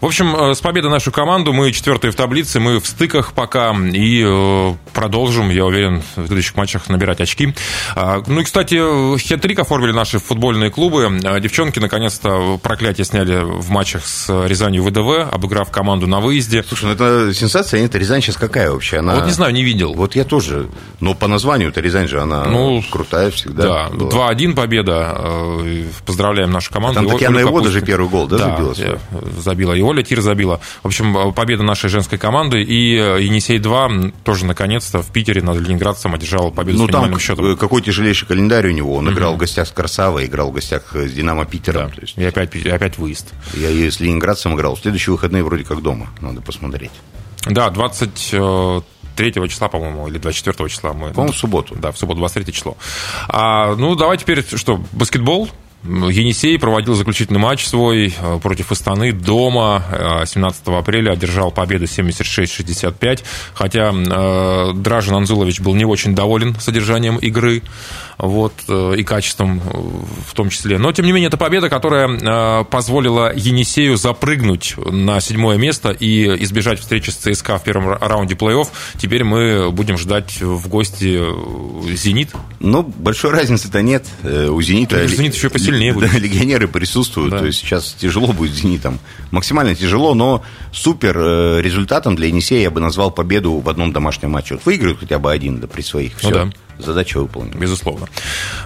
В 0.00 0.06
общем, 0.06 0.36
э, 0.36 0.54
с 0.54 0.60
победой 0.60 0.90
нашу 0.90 1.10
команду. 1.10 1.52
Мы 1.52 1.72
четвертые 1.72 2.10
в 2.10 2.14
таблице, 2.14 2.60
мы 2.60 2.80
в 2.80 2.86
стыках 2.86 3.32
пока 3.32 3.74
и 3.74 4.22
э, 4.24 4.74
продолжим, 4.92 5.50
я 5.50 5.64
уверен, 5.64 6.02
в 6.16 6.26
следующих 6.26 6.56
матчах 6.56 6.88
набирать 6.88 7.20
очки. 7.20 7.54
А, 7.94 8.22
ну 8.26 8.40
и, 8.40 8.44
кстати, 8.44 8.76
хет-трик 8.76 9.60
оформили 9.60 9.92
наши 9.92 10.18
футбольные 10.18 10.70
клубы. 10.70 11.20
А, 11.24 11.40
девчонки, 11.40 11.78
наконец-то, 11.78 12.58
проклятие 12.62 13.04
сняли 13.04 13.42
в 13.42 13.70
матчах 13.70 14.06
с 14.06 14.46
Рязанью 14.46 14.84
ВДВ, 14.84 15.32
обыграв 15.32 15.70
команду 15.70 16.06
на 16.06 16.20
выезде. 16.20 16.62
Слушай, 16.62 16.86
ну 16.86 16.92
это 16.92 17.34
сенсация, 17.34 17.80
нет, 17.80 17.94
Рязань 17.94 18.20
сейчас 18.20 18.36
какая 18.36 18.70
вообще? 18.70 18.98
Она... 18.98 19.14
Вот 19.16 19.26
не 19.26 19.32
знаю, 19.32 19.52
не 19.52 19.64
видел. 19.64 19.94
Вот 19.94 20.14
я 20.14 20.24
тоже. 20.24 20.68
Но 21.00 21.14
по 21.14 21.26
названию 21.26 21.70
это 21.70 21.80
Рязань 21.80 22.08
же, 22.08 22.20
она 22.20 22.44
ну, 22.44 22.82
крутая 22.90 23.30
всегда. 23.30 23.88
Да, 23.88 23.88
2-1 23.90 24.54
победа. 24.54 25.14
Э, 25.16 25.84
поздравляем 26.06 26.50
нашу 26.50 26.72
команду. 26.72 27.00
Там 27.00 27.13
Татьяна 27.14 27.38
его 27.38 27.60
даже 27.60 27.80
первый 27.80 28.08
гол, 28.08 28.26
да, 28.26 28.38
да 28.38 28.44
забила? 28.56 28.74
Свой? 28.74 28.98
забила. 29.40 29.72
И 29.72 29.80
Оля 29.80 30.02
Тир 30.02 30.20
забила. 30.20 30.60
В 30.82 30.86
общем, 30.86 31.32
победа 31.32 31.62
нашей 31.62 31.90
женской 31.90 32.18
команды. 32.18 32.62
И 32.62 32.96
э, 32.96 33.22
Енисей-2 33.22 34.14
тоже, 34.24 34.46
наконец-то, 34.46 35.02
в 35.02 35.10
Питере 35.10 35.42
над 35.42 35.58
Ленинградцем 35.58 36.14
одержал 36.14 36.50
победу 36.50 36.78
ну, 36.78 36.86
с 36.86 36.88
минимальным 36.88 37.20
счетом. 37.20 37.52
Э, 37.52 37.56
какой 37.56 37.82
тяжелейший 37.82 38.26
календарь 38.26 38.68
у 38.68 38.72
него. 38.72 38.94
Он 38.96 39.06
угу. 39.06 39.14
играл 39.14 39.34
в 39.34 39.38
гостях 39.38 39.68
с 39.68 39.70
Красавой, 39.70 40.26
играл 40.26 40.50
в 40.50 40.54
гостях 40.54 40.94
с 40.94 41.12
Динамо 41.12 41.44
Питером. 41.44 41.90
Да. 41.94 42.00
есть... 42.00 42.18
И 42.18 42.24
опять, 42.24 42.54
опять 42.66 42.98
выезд. 42.98 43.32
Я 43.54 43.70
и 43.70 43.90
с 43.90 44.00
Ленинградцем 44.00 44.54
играл. 44.54 44.76
В 44.76 44.80
следующие 44.80 45.12
выходные 45.12 45.42
вроде 45.42 45.64
как 45.64 45.82
дома. 45.82 46.08
Надо 46.20 46.40
посмотреть. 46.40 46.92
Да, 47.46 47.70
23 47.70 48.32
э, 48.38 49.48
числа, 49.48 49.68
по-моему, 49.68 50.08
или 50.08 50.18
24 50.18 50.68
числа 50.68 50.92
мы... 50.92 51.10
По-моему, 51.10 51.32
в 51.32 51.36
субботу. 51.36 51.74
Да, 51.76 51.92
в 51.92 51.98
субботу, 51.98 52.20
23 52.20 52.52
число. 52.52 52.76
А, 53.28 53.74
ну, 53.76 53.94
давай 53.94 54.18
теперь 54.18 54.44
что, 54.56 54.80
баскетбол? 54.92 55.50
Енисей 55.84 56.58
проводил 56.58 56.94
заключительный 56.94 57.40
матч 57.40 57.66
свой 57.66 58.14
э, 58.18 58.38
против 58.42 58.72
Астаны 58.72 59.12
дома 59.12 59.84
17 60.24 60.62
э, 60.66 60.78
апреля, 60.78 61.12
одержал 61.12 61.50
победу 61.50 61.84
76-65, 61.84 63.22
хотя 63.52 63.92
э, 63.92 64.72
Дражин 64.74 65.14
Анзулович 65.14 65.60
был 65.60 65.74
не 65.74 65.84
очень 65.84 66.14
доволен 66.14 66.54
содержанием 66.58 67.18
игры 67.18 67.62
вот, 68.18 68.52
и 68.68 69.02
качеством 69.02 69.60
в 69.60 70.34
том 70.34 70.50
числе. 70.50 70.78
Но, 70.78 70.92
тем 70.92 71.04
не 71.04 71.12
менее, 71.12 71.28
это 71.28 71.36
победа, 71.36 71.68
которая 71.68 72.64
позволила 72.64 73.32
Енисею 73.34 73.96
запрыгнуть 73.96 74.74
на 74.76 75.20
седьмое 75.20 75.58
место 75.58 75.90
и 75.90 76.24
избежать 76.44 76.80
встречи 76.80 77.10
с 77.10 77.16
ЦСКА 77.16 77.58
в 77.58 77.64
первом 77.64 77.96
раунде 78.00 78.34
плей-офф. 78.34 78.68
Теперь 78.98 79.24
мы 79.24 79.70
будем 79.70 79.98
ждать 79.98 80.40
в 80.40 80.68
гости 80.68 81.20
«Зенит». 81.94 82.30
Ну, 82.60 82.82
большой 82.82 83.32
разницы-то 83.32 83.82
нет. 83.82 84.06
У 84.22 84.60
«Зенита...» 84.62 85.06
«Зенит» 85.06 85.34
еще 85.34 85.50
посильнее 85.50 85.74
сильнее 85.74 85.92
будет. 85.92 86.14
Легионеры 86.14 86.68
присутствуют, 86.68 87.32
да. 87.32 87.38
то 87.38 87.46
есть 87.46 87.58
сейчас 87.58 87.96
тяжело 87.98 88.32
будет 88.32 88.54
с 88.54 88.60
«Зенитом». 88.60 88.98
Максимально 89.30 89.74
тяжело, 89.74 90.14
но 90.14 90.42
супер 90.72 91.16
э, 91.18 91.60
результатом 91.60 92.16
для 92.16 92.28
Енисея 92.28 92.62
я 92.62 92.70
бы 92.70 92.80
назвал 92.80 93.10
победу 93.10 93.54
в 93.58 93.68
одном 93.68 93.92
домашнем 93.92 94.30
матче. 94.30 94.54
Вот 94.54 94.64
выиграют 94.66 95.00
хотя 95.00 95.18
бы 95.18 95.32
один 95.32 95.60
да, 95.60 95.66
при 95.66 95.82
своих. 95.82 96.16
Все. 96.18 96.28
Ну, 96.28 96.34
да. 96.34 96.52
Задача 96.78 97.18
выполнена. 97.18 97.54
Безусловно. 97.54 98.08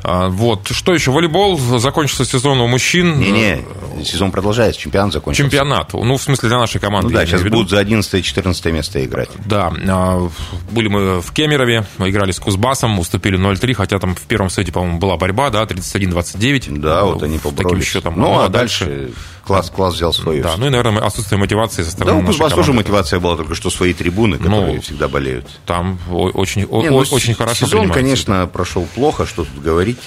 А, 0.03 0.29
вот. 0.29 0.69
Что 0.71 0.95
еще? 0.95 1.11
Волейбол. 1.11 1.59
Закончился 1.79 2.25
сезон 2.25 2.61
у 2.61 2.67
мужчин. 2.67 3.19
Не-не, 3.19 3.65
сезон 4.05 4.31
продолжается, 4.31 4.81
чемпионат 4.81 5.13
закончился. 5.13 5.51
Чемпионат. 5.51 5.93
Ну, 5.93 6.17
в 6.17 6.23
смысле, 6.23 6.49
для 6.49 6.59
нашей 6.59 6.81
команды. 6.81 7.09
Ну 7.09 7.15
да, 7.15 7.27
сейчас 7.27 7.43
будут 7.43 7.71
за 7.71 7.81
11-14 7.81 8.73
место 8.73 9.05
играть. 9.05 9.31
Да. 9.45 9.73
А, 9.89 10.29
были 10.71 10.89
мы 10.89 11.21
в 11.21 11.33
Кемерове, 11.33 11.85
играли 11.99 12.33
с 12.33 12.39
Кузбассом, 12.39 12.99
уступили 12.99 13.39
0-3, 13.39 13.75
хотя 13.75 13.99
там 13.99 14.15
в 14.15 14.23
первом 14.23 14.51
сете, 14.51 14.73
по-моему, 14.73 14.99
была 14.99 15.17
борьба, 15.17 15.51
да, 15.51 15.63
31-29. 15.65 16.79
Да, 16.79 17.05
вот 17.05 17.23
они 17.23 17.39
поборолись. 17.39 17.71
Таким 17.71 17.83
счетом. 17.83 18.15
Ну, 18.17 18.29
ну 18.29 18.39
а, 18.41 18.47
а 18.47 18.49
дальше 18.49 19.13
класс, 19.49 19.71
класс 19.71 19.95
взял 19.95 20.13
свою. 20.13 20.43
Да, 20.43 20.57
ну 20.57 20.67
и, 20.67 20.71
наверное, 20.71 21.03
отсутствие 21.03 21.39
мотивации 21.39 21.83
со 21.83 21.91
стороны 21.91 22.19
Да, 22.19 22.25
у 22.25 22.27
Кузбасса 22.27 22.55
тоже 22.55 22.73
мотивация 22.73 23.19
была, 23.19 23.37
только 23.37 23.55
что 23.55 23.71
свои 23.71 23.93
трибуны, 23.93 24.39
которые 24.39 24.75
ну, 24.75 24.81
всегда 24.81 25.09
болеют. 25.09 25.47
Там 25.67 25.99
очень, 26.11 26.63
Не, 26.63 26.91
ну, 26.91 26.97
очень 26.97 27.35
хорошо 27.35 27.67
Сезон, 27.67 27.91
конечно, 27.91 28.47
прошел 28.47 28.87
плохо, 28.95 29.27
что 29.27 29.45
тут 29.45 29.63
говорить. 29.63 29.99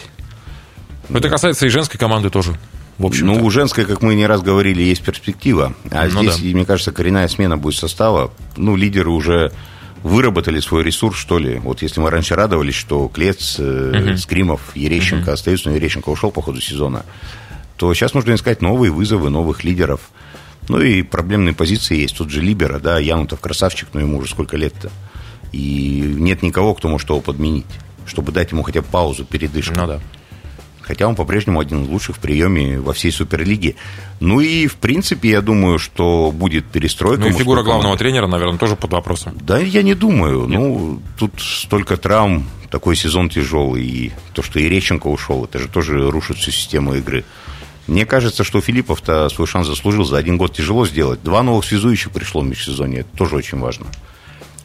Это 1.09 1.29
касается 1.29 1.65
и 1.65 1.69
женской 1.69 1.99
команды 1.99 2.29
тоже. 2.29 2.57
В 2.97 3.05
общем 3.05 3.27
ну, 3.27 3.43
у 3.43 3.49
женской, 3.49 3.85
как 3.85 4.03
мы 4.03 4.13
не 4.13 4.27
раз 4.27 4.41
говорили, 4.41 4.83
есть 4.83 5.01
перспектива. 5.01 5.73
А 5.89 6.05
ну, 6.05 6.21
здесь, 6.21 6.37
да. 6.37 6.55
мне 6.55 6.65
кажется, 6.65 6.91
коренная 6.91 7.27
смена 7.27 7.57
будет 7.57 7.75
состава. 7.75 8.31
Ну, 8.57 8.75
лидеры 8.75 9.09
уже 9.09 9.51
выработали 10.03 10.59
свой 10.59 10.83
ресурс, 10.83 11.17
что 11.17 11.39
ли. 11.39 11.57
Вот 11.57 11.81
если 11.81 11.99
мы 11.99 12.11
раньше 12.11 12.35
радовались, 12.35 12.75
что 12.75 13.07
Клец, 13.07 13.59
угу. 13.59 14.17
Скримов, 14.17 14.75
Ерещенко 14.75 15.29
угу. 15.29 15.31
остаются, 15.31 15.69
но 15.69 15.75
Ерещенко 15.75 16.09
ушел 16.09 16.31
по 16.31 16.41
ходу 16.41 16.61
сезона 16.61 17.03
то 17.81 17.91
сейчас 17.95 18.13
нужно 18.13 18.35
искать 18.35 18.61
новые 18.61 18.91
вызовы, 18.91 19.31
новых 19.31 19.63
лидеров. 19.63 20.11
Ну 20.69 20.79
и 20.79 21.01
проблемные 21.01 21.55
позиции 21.55 21.97
есть. 21.97 22.15
Тут 22.15 22.29
же 22.29 22.39
Либера, 22.39 22.77
да, 22.77 22.99
Янутов 22.99 23.39
красавчик, 23.39 23.87
но 23.93 24.01
ему 24.01 24.19
уже 24.19 24.29
сколько 24.29 24.55
лет-то. 24.55 24.91
И 25.51 26.03
нет 26.15 26.43
никого, 26.43 26.75
кто 26.75 26.89
может 26.89 27.09
его 27.09 27.21
подменить, 27.21 27.65
чтобы 28.05 28.31
дать 28.31 28.51
ему 28.51 28.61
хотя 28.61 28.81
бы 28.81 28.87
паузу, 28.91 29.25
передышку. 29.25 29.73
Ну, 29.75 29.87
да. 29.87 29.99
Хотя 30.81 31.07
он 31.07 31.15
по-прежнему 31.15 31.59
один 31.59 31.85
из 31.85 31.87
лучших 31.87 32.17
в 32.17 32.19
приеме 32.19 32.79
во 32.79 32.93
всей 32.93 33.11
Суперлиге. 33.11 33.73
Ну 34.19 34.41
и, 34.41 34.67
в 34.67 34.75
принципе, 34.75 35.31
я 35.31 35.41
думаю, 35.41 35.79
что 35.79 36.31
будет 36.31 36.67
перестройка. 36.67 37.23
Ну 37.23 37.29
и 37.29 37.33
фигура 37.33 37.63
главного 37.63 37.97
тренера, 37.97 38.27
наверное, 38.27 38.59
тоже 38.59 38.75
под 38.75 38.91
вопросом. 38.91 39.35
Да, 39.41 39.57
я 39.57 39.81
не 39.81 39.95
думаю. 39.95 40.45
Нет. 40.45 40.59
Ну, 40.59 41.01
тут 41.17 41.31
столько 41.39 41.97
травм, 41.97 42.47
такой 42.69 42.95
сезон 42.95 43.29
тяжелый. 43.29 43.83
И 43.83 44.11
то, 44.33 44.43
что 44.43 44.59
Ереченко 44.59 45.07
ушел, 45.07 45.45
это 45.45 45.57
же 45.57 45.67
тоже 45.67 46.11
рушит 46.11 46.37
всю 46.37 46.51
систему 46.51 46.93
игры. 46.93 47.25
Мне 47.87 48.05
кажется, 48.05 48.43
что 48.43 48.61
Филиппов-то 48.61 49.29
свой 49.29 49.47
шанс 49.47 49.67
заслужил. 49.67 50.05
За 50.05 50.17
один 50.17 50.37
год 50.37 50.53
тяжело 50.53 50.85
сделать. 50.85 51.21
Два 51.23 51.43
новых 51.43 51.65
связующих 51.65 52.11
пришло 52.11 52.41
в 52.41 52.45
межсезонье. 52.45 53.01
Это 53.01 53.17
тоже 53.17 53.35
очень 53.35 53.59
важно. 53.59 53.87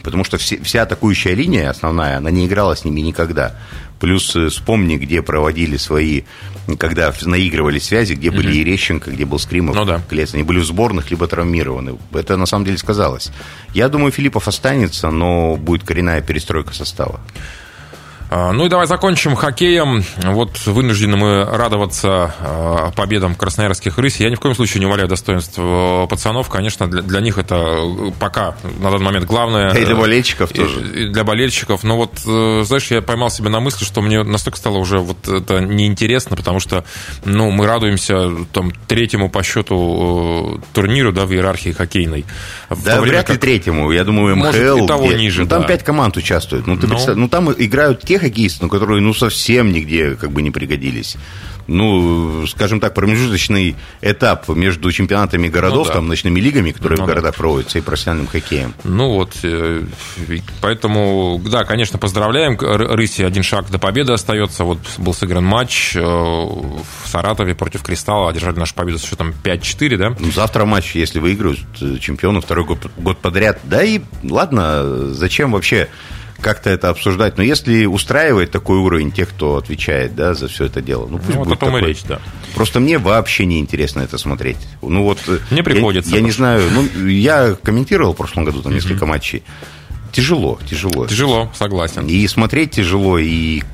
Потому 0.03 0.23
что 0.23 0.39
все, 0.39 0.63
вся 0.63 0.83
атакующая 0.83 1.35
линия 1.35 1.69
основная, 1.69 2.19
она 2.19 2.31
не 2.31 2.47
играла 2.47 2.77
с 2.77 2.85
ними 2.85 3.01
никогда. 3.01 3.57
Плюс 3.99 4.37
э, 4.37 4.51
вспомни, 4.51 4.97
где 4.97 5.21
проводили 5.21 5.77
свои, 5.79 6.23
когда 6.79 7.13
наигрывали 7.23 7.81
связи, 7.81 8.13
где 8.13 8.31
были 8.31 8.49
угу. 8.49 8.57
Ерещенко, 8.57 9.11
где 9.11 9.25
был 9.25 9.41
Скримов, 9.41 9.75
ну, 9.75 9.85
да. 9.85 10.01
Клец. 10.09 10.33
Они 10.35 10.45
были 10.45 10.61
в 10.61 10.65
сборных, 10.65 11.11
либо 11.11 11.27
травмированы. 11.27 11.99
Это 12.13 12.37
на 12.37 12.47
самом 12.47 12.65
деле 12.65 12.79
сказалось. 12.79 13.33
Я 13.75 13.89
думаю, 13.89 14.13
Филиппов 14.13 14.47
останется, 14.47 15.11
но 15.11 15.57
будет 15.57 15.83
коренная 15.83 16.21
перестройка 16.23 16.73
состава. 16.73 17.21
А, 18.29 18.53
ну 18.53 18.67
и 18.67 18.69
давай 18.69 18.87
закончим 18.87 19.37
хоккеем. 19.37 20.05
Вот 20.25 20.67
вынуждены 20.67 21.17
мы 21.17 21.45
радоваться 21.45 22.35
а, 22.41 22.91
победам 22.91 23.35
красноярских 23.35 23.99
рыси. 23.99 24.23
Я 24.23 24.31
ни 24.31 24.35
в 24.35 24.41
коем 24.41 24.55
случае 24.55 24.81
не 24.81 24.87
умоляю 24.87 25.09
достоинств 25.09 25.55
э, 25.57 26.07
пацанов. 26.09 26.49
Конечно, 26.49 26.89
для, 26.89 27.03
для 27.03 27.21
них 27.21 27.39
это 27.39 27.79
пока 28.19 28.57
на 28.81 28.91
данный 28.91 29.05
момент 29.05 29.27
главное. 29.27 29.73
И 29.75 29.85
для 29.85 29.95
болельщиков 29.95 30.51
тоже. 30.51 30.81
И 30.81 31.09
для 31.09 31.23
болельщиков. 31.23 31.85
Но 31.85 31.97
вот, 31.97 32.21
э, 32.27 32.63
знаешь, 32.65 32.91
я 32.91 33.01
поймал 33.01 33.31
себя 33.31 33.51
на 33.51 33.61
мысли, 33.61 33.85
что 33.85 34.03
мне 34.03 34.25
настолько 34.25 34.59
стало 34.59 34.79
уже 34.79 34.99
вот 34.99 35.29
это 35.29 35.61
неинтересно, 35.61 36.37
потому 36.37 36.59
что 36.59 36.85
ну, 37.25 37.51
мы 37.51 37.67
радуемся 37.67 38.31
там, 38.53 38.73
третьему 38.89 39.31
по 39.31 39.45
счету 39.45 40.57
э, 40.57 40.67
турниру 40.73 41.13
да, 41.13 41.27
в 41.27 41.33
иерархии 41.33 41.71
хоккейной. 41.71 42.25
В 42.71 42.83
да, 42.83 43.01
вряд 43.01 43.29
ли 43.29 43.35
как... 43.35 43.41
третьему. 43.41 43.93
Я 43.93 44.03
думаю, 44.03 44.35
МХЛ. 44.37 44.47
Может, 44.47 44.83
и 44.83 44.87
того 44.87 45.07
где... 45.07 45.15
ниже. 45.17 45.43
Ну, 45.43 45.49
там 45.49 45.63
да. 45.63 45.69
пять 45.69 45.85
команд 45.85 46.17
участвуют. 46.17 46.67
Ну, 46.67 46.77
ты 46.77 46.89
ну... 46.89 46.95
Представь... 46.95 47.17
ну, 47.17 47.29
там 47.29 47.53
играют 47.53 48.03
те, 48.03 48.16
те 48.17 48.19
хоккеисты, 48.19 48.65
ну, 48.65 48.69
которые 48.69 49.01
ну 49.01 49.15
совсем 49.15 49.73
нигде 49.73 50.17
как 50.17 50.33
бы 50.33 50.43
не 50.43 50.51
пригодились 50.51 51.17
ну, 51.69 52.47
скажем 52.47 52.81
так, 52.81 52.95
промежуточный 52.95 53.77
этап 54.01 54.49
между 54.49 54.91
чемпионатами 54.93 55.49
городов, 55.49 55.87
ну, 55.87 55.93
да. 55.93 55.95
там, 55.95 56.09
ночными 56.09 56.41
лигами, 56.41 56.71
которые 56.71 56.99
ну, 56.99 57.05
в 57.05 57.07
городах 57.07 57.33
да. 57.33 57.39
проводятся, 57.39 57.79
и 57.79 57.81
профессиональным 57.81 58.29
хоккеем. 58.29 58.75
Ну 58.85 59.15
вот, 59.15 59.33
э, 59.43 59.83
поэтому, 60.61 61.41
да, 61.45 61.65
конечно, 61.65 61.99
поздравляем. 61.99 62.57
Рыси 62.59 63.23
один 63.23 63.43
шаг 63.43 63.71
до 63.71 63.79
победы 63.79 64.13
остается. 64.13 64.65
Вот 64.65 64.79
был 64.99 65.15
сыгран 65.15 65.45
матч 65.45 65.97
э, 65.97 66.01
в 66.01 67.09
Саратове 67.09 67.55
против 67.55 67.83
Кристалла, 67.83 68.31
одержали 68.31 68.59
нашу 68.59 68.75
победу 68.75 68.99
с 68.99 69.05
счетом 69.05 69.35
5-4, 69.43 69.97
да? 69.97 70.17
Ну, 70.19 70.31
завтра 70.31 70.65
матч, 70.65 70.95
если 70.95 71.19
выиграют 71.19 71.61
э, 71.81 71.99
чемпионы 71.99 72.41
второй 72.41 72.65
год, 72.65 72.91
год 72.97 73.19
подряд. 73.19 73.59
Да 73.65 73.83
и 73.83 74.01
ладно, 74.23 75.13
зачем 75.13 75.53
вообще 75.53 75.89
как-то 76.47 76.71
это 76.71 76.91
обсуждать. 76.91 77.39
Но 77.39 77.43
если 77.43 77.87
устраивает 77.87 78.53
такой 78.53 78.79
уровень 78.79 79.11
тех, 79.11 79.31
кто 79.31 79.57
отвечает 79.57 80.15
да, 80.15 80.33
за 80.33 80.47
все 80.47 80.67
это 80.67 80.81
дело, 80.81 81.09
ну 81.11 81.19
пусть 81.19 81.37
ну, 81.37 81.45
будет 81.45 81.59
такой. 81.59 81.81
речь, 81.81 82.05
да. 82.05 82.21
Просто 82.55 82.79
мне 82.79 82.99
вообще 82.99 83.47
не 83.47 83.59
интересно 83.59 84.03
это 84.03 84.17
смотреть. 84.17 84.59
Ну 84.81 85.03
вот 85.03 85.19
э, 85.27 85.41
мне 85.51 85.65
приходится. 85.65 86.13
Я, 86.13 86.19
я 86.19 86.23
не 86.23 86.31
знаю, 86.31 86.63
ну 86.71 87.09
я 87.09 87.57
комментировал 87.61 88.13
в 88.13 88.17
прошлом 88.17 88.45
году 88.45 88.63
там 88.63 88.73
несколько 88.73 89.07
матчей. 89.07 89.43
Тяжело, 90.13 90.61
тяжело. 90.71 91.09
Тяжело, 91.09 91.51
согласен. 91.53 92.07
И 92.07 92.25
смотреть 92.29 92.71
тяжело, 92.71 93.19
и 93.19 93.65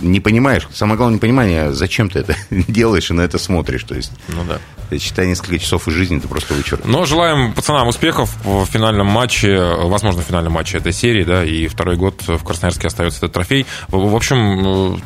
не 0.00 0.20
понимаешь, 0.20 0.68
самое 0.72 0.96
главное 0.96 1.16
непонимание, 1.16 1.72
зачем 1.72 2.10
ты 2.10 2.20
это 2.20 2.36
делаешь 2.50 3.10
и 3.10 3.14
на 3.14 3.22
это 3.22 3.38
смотришь. 3.38 3.84
То 3.84 3.94
есть, 3.94 4.12
ну 4.28 4.44
да. 4.44 4.58
Считай, 4.98 5.26
несколько 5.26 5.58
часов 5.58 5.86
из 5.86 5.92
жизни 5.92 6.18
ты 6.18 6.28
просто 6.28 6.54
вычеркнул. 6.54 6.90
Но 6.90 7.04
желаем 7.04 7.52
пацанам 7.52 7.88
успехов 7.88 8.34
в 8.42 8.64
финальном 8.64 9.06
матче, 9.06 9.58
возможно, 9.58 10.22
в 10.22 10.24
финальном 10.24 10.54
матче 10.54 10.78
этой 10.78 10.92
серии, 10.92 11.24
да, 11.24 11.44
и 11.44 11.66
второй 11.66 11.96
год 11.96 12.22
в 12.26 12.42
Красноярске 12.42 12.86
остается 12.86 13.18
этот 13.18 13.32
трофей. 13.32 13.66
В 13.88 14.14
общем, 14.14 14.94
э, 14.94 14.98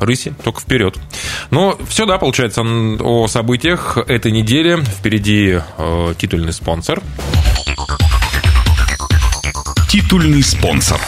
рыси, 0.00 0.34
только 0.44 0.60
вперед. 0.60 0.98
Ну, 1.50 1.78
все, 1.88 2.04
да, 2.04 2.18
получается, 2.18 2.62
о 2.62 3.28
событиях 3.28 3.96
этой 3.96 4.30
недели. 4.30 4.76
Впереди 4.76 5.60
э, 5.78 6.14
титульный 6.18 6.52
спонсор. 6.52 7.02
Титульный 9.88 10.42
спонсор. 10.42 11.00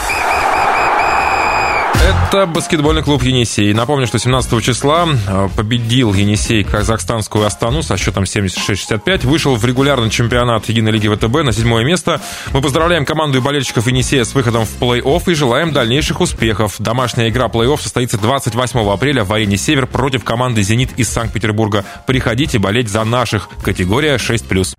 Это 2.33 2.47
баскетбольный 2.47 3.03
клуб 3.03 3.23
«Енисей». 3.23 3.75
Напомню, 3.75 4.07
что 4.07 4.19
17 4.19 4.65
числа 4.65 5.07
э, 5.07 5.49
победил 5.55 6.15
«Енисей» 6.15 6.65
казахстанскую 6.65 7.45
«Астану» 7.45 7.83
со 7.83 7.99
счетом 7.99 8.25
76-65. 8.25 9.27
Вышел 9.27 9.55
в 9.55 9.65
регулярный 9.67 10.09
чемпионат 10.09 10.67
Единой 10.67 10.93
лиги 10.93 11.09
ВТБ 11.09 11.45
на 11.45 11.53
седьмое 11.53 11.85
место. 11.85 12.23
Мы 12.53 12.63
поздравляем 12.63 13.05
команду 13.05 13.37
и 13.37 13.41
болельщиков 13.43 13.87
«Енисея» 13.87 14.25
с 14.25 14.35
выходом 14.35 14.65
в 14.65 14.81
плей-офф 14.81 15.31
и 15.31 15.35
желаем 15.35 15.73
дальнейших 15.73 16.23
успехов. 16.23 16.77
Домашняя 16.79 17.29
игра 17.29 17.49
плей-офф 17.49 17.83
состоится 17.83 18.17
28 18.17 18.91
апреля 18.91 19.25
в 19.25 19.33
арене 19.35 19.59
«Север» 19.59 19.87
против 19.87 20.25
команды 20.25 20.63
«Зенит» 20.63 20.93
из 20.97 21.11
Санкт-Петербурга. 21.11 21.85
Приходите 22.07 22.59
болеть 22.59 22.89
за 22.89 23.05
наших. 23.05 23.51
Категория 23.63 24.15
6+. 24.17 24.75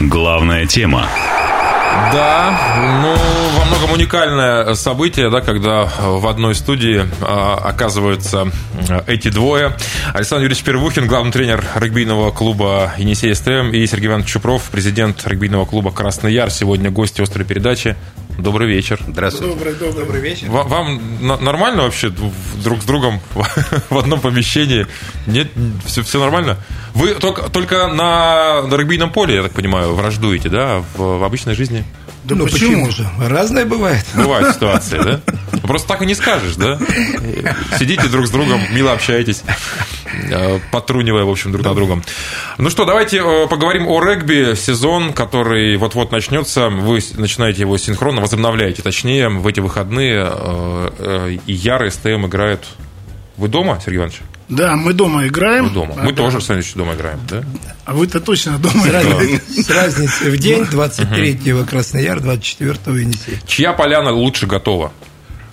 Главная 0.00 0.66
тема. 0.66 1.08
Да, 2.12 2.58
ну, 3.02 3.14
во 3.58 3.64
многом 3.66 3.92
уникальное 3.92 4.74
событие, 4.74 5.30
да, 5.30 5.40
когда 5.40 5.84
в 5.84 6.26
одной 6.26 6.54
студии 6.54 7.06
а, 7.20 7.56
оказываются 7.56 8.50
эти 9.06 9.28
двое. 9.28 9.76
Александр 10.14 10.44
Юрьевич 10.44 10.64
Первухин, 10.64 11.06
главный 11.06 11.30
тренер 11.30 11.64
регбийного 11.76 12.30
клуба 12.30 12.92
«Енисей 12.96 13.34
СТМ» 13.34 13.70
и 13.72 13.86
Сергей 13.86 14.08
Иванович 14.08 14.28
Чупров, 14.28 14.62
президент 14.70 15.26
регбийного 15.26 15.66
клуба 15.66 15.92
«Красный 15.92 16.32
Яр». 16.32 16.50
Сегодня 16.50 16.90
гости 16.90 17.20
острой 17.20 17.44
передачи. 17.44 17.96
Добрый 18.42 18.68
вечер. 18.68 19.00
Здравствуйте. 19.06 19.54
Добрый, 19.54 19.74
добрый, 19.74 20.04
добрый 20.04 20.20
вечер. 20.20 20.48
Вам, 20.48 20.68
вам 20.68 21.44
нормально 21.44 21.82
вообще 21.82 22.10
друг 22.10 22.82
с 22.82 22.84
другом 22.84 23.20
в 23.90 23.98
одном 23.98 24.20
помещении? 24.20 24.86
Нет, 25.26 25.48
все, 25.84 26.02
все 26.02 26.18
нормально? 26.18 26.56
Вы 26.94 27.14
только, 27.14 27.50
только 27.50 27.88
на, 27.88 28.62
на 28.62 28.74
регбийном 28.74 29.12
поле, 29.12 29.36
я 29.36 29.42
так 29.42 29.52
понимаю, 29.52 29.94
враждуете, 29.94 30.48
да? 30.48 30.82
В, 30.94 31.18
в 31.18 31.24
обычной 31.24 31.54
жизни? 31.54 31.84
Да 32.30 32.36
ну, 32.36 32.44
почему? 32.44 32.86
почему 32.86 32.90
же? 32.92 33.10
Разное 33.18 33.64
бывает. 33.64 34.06
Бывают 34.14 34.54
ситуации, 34.54 34.98
да? 34.98 35.20
Просто 35.62 35.88
так 35.88 36.02
и 36.02 36.06
не 36.06 36.14
скажешь, 36.14 36.54
да? 36.54 36.78
Сидите 37.76 38.08
друг 38.08 38.28
с 38.28 38.30
другом, 38.30 38.60
мило 38.72 38.92
общаетесь, 38.92 39.42
э, 40.30 40.60
потрунивая, 40.70 41.24
в 41.24 41.30
общем, 41.30 41.50
друг 41.50 41.64
над 41.64 41.74
другом. 41.74 42.04
Ну 42.56 42.70
что, 42.70 42.84
давайте 42.84 43.18
э, 43.18 43.48
поговорим 43.48 43.88
о 43.88 44.00
регби. 44.00 44.54
Сезон, 44.54 45.12
который 45.12 45.76
вот-вот 45.76 46.12
начнется. 46.12 46.68
Вы 46.68 47.00
начинаете 47.14 47.62
его 47.62 47.76
синхронно, 47.78 48.20
возобновляете, 48.20 48.82
точнее, 48.82 49.28
в 49.28 49.46
эти 49.48 49.58
выходные. 49.58 50.24
Э, 50.30 51.36
и 51.44 51.52
Яр 51.52 51.84
и 51.84 51.90
СТМ 51.90 52.26
играют. 52.26 52.64
Вы 53.36 53.48
дома, 53.48 53.80
Сергей 53.84 53.98
Иванович? 53.98 54.20
Да, 54.50 54.74
мы 54.76 54.92
дома 54.92 55.26
играем. 55.28 55.66
Мы 55.66 55.70
дома. 55.70 55.94
Мы 55.96 56.10
а, 56.10 56.14
тоже, 56.14 56.38
да. 56.46 56.62
дома 56.74 56.94
играем, 56.94 57.20
да? 57.28 57.44
А 57.84 57.94
вы-то 57.94 58.20
точно 58.20 58.58
дома 58.58 58.86
играете. 58.86 59.40
С 59.48 59.70
разницей 59.70 60.30
в 60.30 60.36
день, 60.38 60.64
23-го 60.64 61.64
Краснояр, 61.64 62.18
24-го 62.18 62.96
Енисей. 62.96 63.38
Чья 63.46 63.72
поляна 63.72 64.10
лучше 64.10 64.46
готова? 64.46 64.92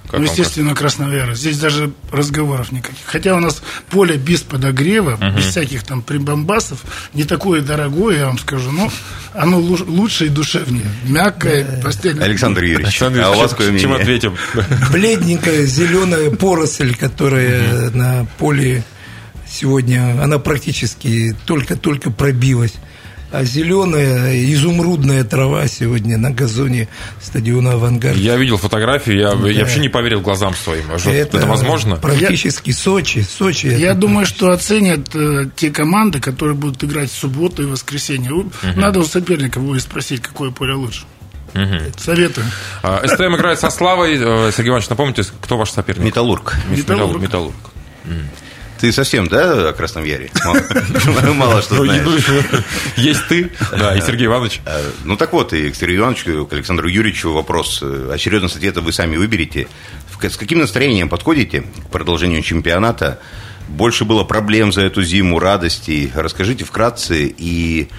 Как 0.10 0.22
ну, 0.22 0.26
естественно, 0.26 0.74
Краснояра. 0.74 1.36
Здесь 1.36 1.60
даже 1.60 1.92
разговоров 2.12 2.72
никаких. 2.72 3.04
Хотя 3.06 3.36
у 3.36 3.40
нас 3.40 3.62
поле 3.90 4.16
без 4.16 4.42
подогрева, 4.42 5.16
угу. 5.16 5.38
без 5.38 5.46
всяких 5.46 5.84
там 5.84 6.02
прибамбасов, 6.02 6.80
не 7.14 7.26
такое 7.26 7.62
дорогое, 7.62 8.20
я 8.20 8.26
вам 8.28 8.38
скажу, 8.38 8.72
но 8.72 8.90
оно 9.34 9.60
лучше 9.60 10.28
и 10.28 10.30
душевнее. 10.30 10.86
Мягкое, 11.04 11.66
да. 11.66 11.84
постельное. 11.84 12.26
Александр 12.26 12.64
Юрьевич, 12.64 12.88
Александр 12.88 13.18
Юрьевич 13.20 13.36
а 13.36 13.38
у 13.38 13.42
вас 13.42 13.52
какое 13.52 13.78
Чем 13.80 13.94
ответим? 13.94 14.36
Бледненькая 14.92 15.66
зеленая 15.66 16.32
поросль, 16.32 16.96
которая 16.96 17.90
на 17.90 18.26
поле 18.38 18.84
сегодня, 19.46 20.24
она 20.24 20.40
практически 20.40 21.36
только-только 21.46 22.12
пробилась 22.12 22.74
а 23.32 23.44
зеленая 23.44 24.44
изумрудная 24.54 25.24
трава 25.24 25.68
сегодня 25.68 26.18
на 26.18 26.32
газоне 26.32 26.88
стадиона 27.22 27.74
«Авангард». 27.74 28.18
Я 28.18 28.38
видел 28.38 28.58
фотографию, 28.58 29.18
я, 29.18 29.34
да. 29.34 29.50
я 29.50 29.62
вообще 29.62 29.80
не 29.80 29.90
поверил 29.90 30.22
глазам 30.22 30.54
своим. 30.56 30.86
А 30.92 30.96
это, 31.10 31.38
это 31.38 31.48
возможно? 31.48 31.98
Практически 31.98 32.72
Сочи. 32.72 33.20
Сочи 33.20 33.68
я 33.68 33.94
думаю, 33.94 34.26
что 34.26 34.52
оценят 34.52 35.14
э, 35.16 35.50
те 35.56 35.72
команды, 35.72 36.20
которые 36.20 36.56
будут 36.56 36.84
играть 36.84 37.10
в 37.10 37.16
субботу 37.16 37.64
и 37.64 37.66
воскресенье. 37.66 38.32
Угу. 38.32 38.48
Надо 38.76 39.00
у 39.00 39.06
соперников 39.06 39.64
будет 39.64 39.82
спросить, 39.82 40.22
какое 40.22 40.52
поле 40.52 40.74
лучше. 40.74 41.04
Угу. 41.54 41.94
Советую. 41.98 42.46
А, 42.84 43.06
СТМ 43.06 43.36
играет 43.36 43.60
со 43.60 43.70
Славой. 43.70 44.16
Э, 44.16 44.52
Сергей 44.56 44.70
Иванович, 44.70 44.90
напомните, 44.90 45.24
кто 45.42 45.58
ваш 45.58 45.72
соперник? 45.72 46.06
Металлург. 46.06 46.56
Металлург. 46.70 47.22
Металлург. 47.22 47.56
Ты 48.80 48.92
совсем, 48.92 49.28
да, 49.28 49.70
о 49.70 49.74
Красном 49.74 50.04
Яре? 50.04 50.30
Мало 51.36 51.62
что 51.62 51.84
знаешь. 51.84 52.06
Есть 52.96 53.28
ты, 53.28 53.52
да, 53.72 53.96
и 53.96 54.02
Сергей 54.02 54.28
Иванович. 54.28 54.62
А, 54.66 54.82
ну 55.04 55.18
так 55.18 55.34
вот, 55.34 55.54
и 55.54 55.72
к 55.72 55.76
Сергею 55.76 56.02
Ивановичу, 56.02 56.46
к 56.46 56.54
Александру 56.54 56.88
Юрьевичу 56.88 57.32
вопрос. 57.32 57.84
Очередность 58.12 58.56
ответа 58.56 58.82
вы 58.82 58.94
сами 58.94 59.18
выберете. 59.18 59.68
С 60.22 60.38
каким 60.38 60.60
настроением 60.60 61.10
подходите 61.10 61.62
к 61.62 61.90
продолжению 61.90 62.42
чемпионата? 62.42 63.20
Больше 63.68 64.06
было 64.06 64.24
проблем 64.24 64.72
за 64.72 64.82
эту 64.82 65.04
зиму, 65.04 65.40
радостей. 65.40 66.12
Расскажите 66.16 66.64
вкратце 66.64 67.34
и 67.38 67.90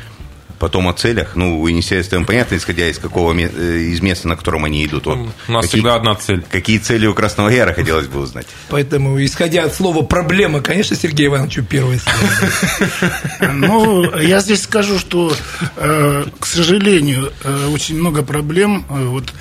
Потом 0.59 0.89
о 0.89 0.93
целях, 0.93 1.37
ну, 1.37 1.61
у 1.61 1.67
Енисея 1.69 2.03
СТМ 2.03 2.25
понятно, 2.25 2.57
исходя 2.57 2.89
из 2.89 2.99
какого 2.99 3.33
э, 3.33 3.45
из 3.45 4.01
места, 4.01 4.29
на 4.29 4.37
котором 4.37 4.65
они 4.65 4.85
идут. 4.85 5.07
Вот 5.07 5.19
у 5.49 5.53
нас 5.53 5.65
какие, 5.65 5.81
всегда 5.81 5.95
одна 5.95 6.15
цель. 6.15 6.45
Какие 6.51 6.79
цели 6.79 7.07
у 7.07 7.15
Красного 7.15 7.49
Яра 7.49 7.73
хотелось 7.73 8.09
бы 8.09 8.21
узнать? 8.21 8.47
Поэтому, 8.69 9.25
исходя 9.25 9.65
от 9.65 9.75
слова 9.75 10.03
«проблема», 10.03 10.61
конечно, 10.61 10.97
Сергей 10.97 11.27
Ивановичу 11.27 11.63
первое 11.63 11.99
слово. 11.99 13.53
Ну, 13.53 14.19
я 14.19 14.41
здесь 14.41 14.63
скажу, 14.63 14.99
что, 14.99 15.33
э, 15.77 16.25
к 16.39 16.47
сожалению, 16.47 17.33
э, 17.45 17.69
очень 17.69 17.99
много 17.99 18.23
проблем 18.23 18.85
вот 18.89 19.33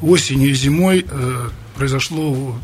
осенью 0.00 0.50
и 0.50 0.54
зимой 0.54 1.04
произошло 1.76 2.58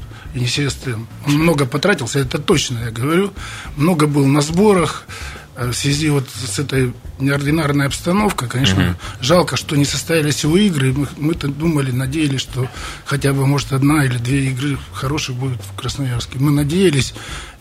СТМ. 0.68 1.04
Он 1.26 1.34
много 1.34 1.66
потратился, 1.66 2.18
это 2.18 2.38
точно 2.38 2.78
я 2.84 2.90
говорю. 2.90 3.32
Много 3.76 4.06
был 4.06 4.26
на 4.26 4.40
сборах, 4.40 5.06
в 5.56 5.72
связи 5.72 6.10
вот 6.10 6.28
с 6.28 6.58
этой 6.58 6.92
неординарной 7.18 7.86
обстановкой, 7.86 8.48
конечно, 8.48 8.90
угу. 8.90 8.96
жалко, 9.20 9.56
что 9.56 9.76
не 9.76 9.84
состоялись 9.84 10.42
его 10.42 10.56
игры. 10.56 10.92
Мы, 10.92 11.08
мы-то 11.16 11.48
думали, 11.48 11.90
надеялись, 11.90 12.40
что 12.40 12.68
хотя 13.04 13.32
бы, 13.32 13.46
может, 13.46 13.72
одна 13.72 14.04
или 14.04 14.18
две 14.18 14.46
игры 14.46 14.78
хороших 14.92 15.36
будут 15.36 15.60
в 15.62 15.76
Красноярске. 15.76 16.38
Мы 16.38 16.50
надеялись, 16.50 17.14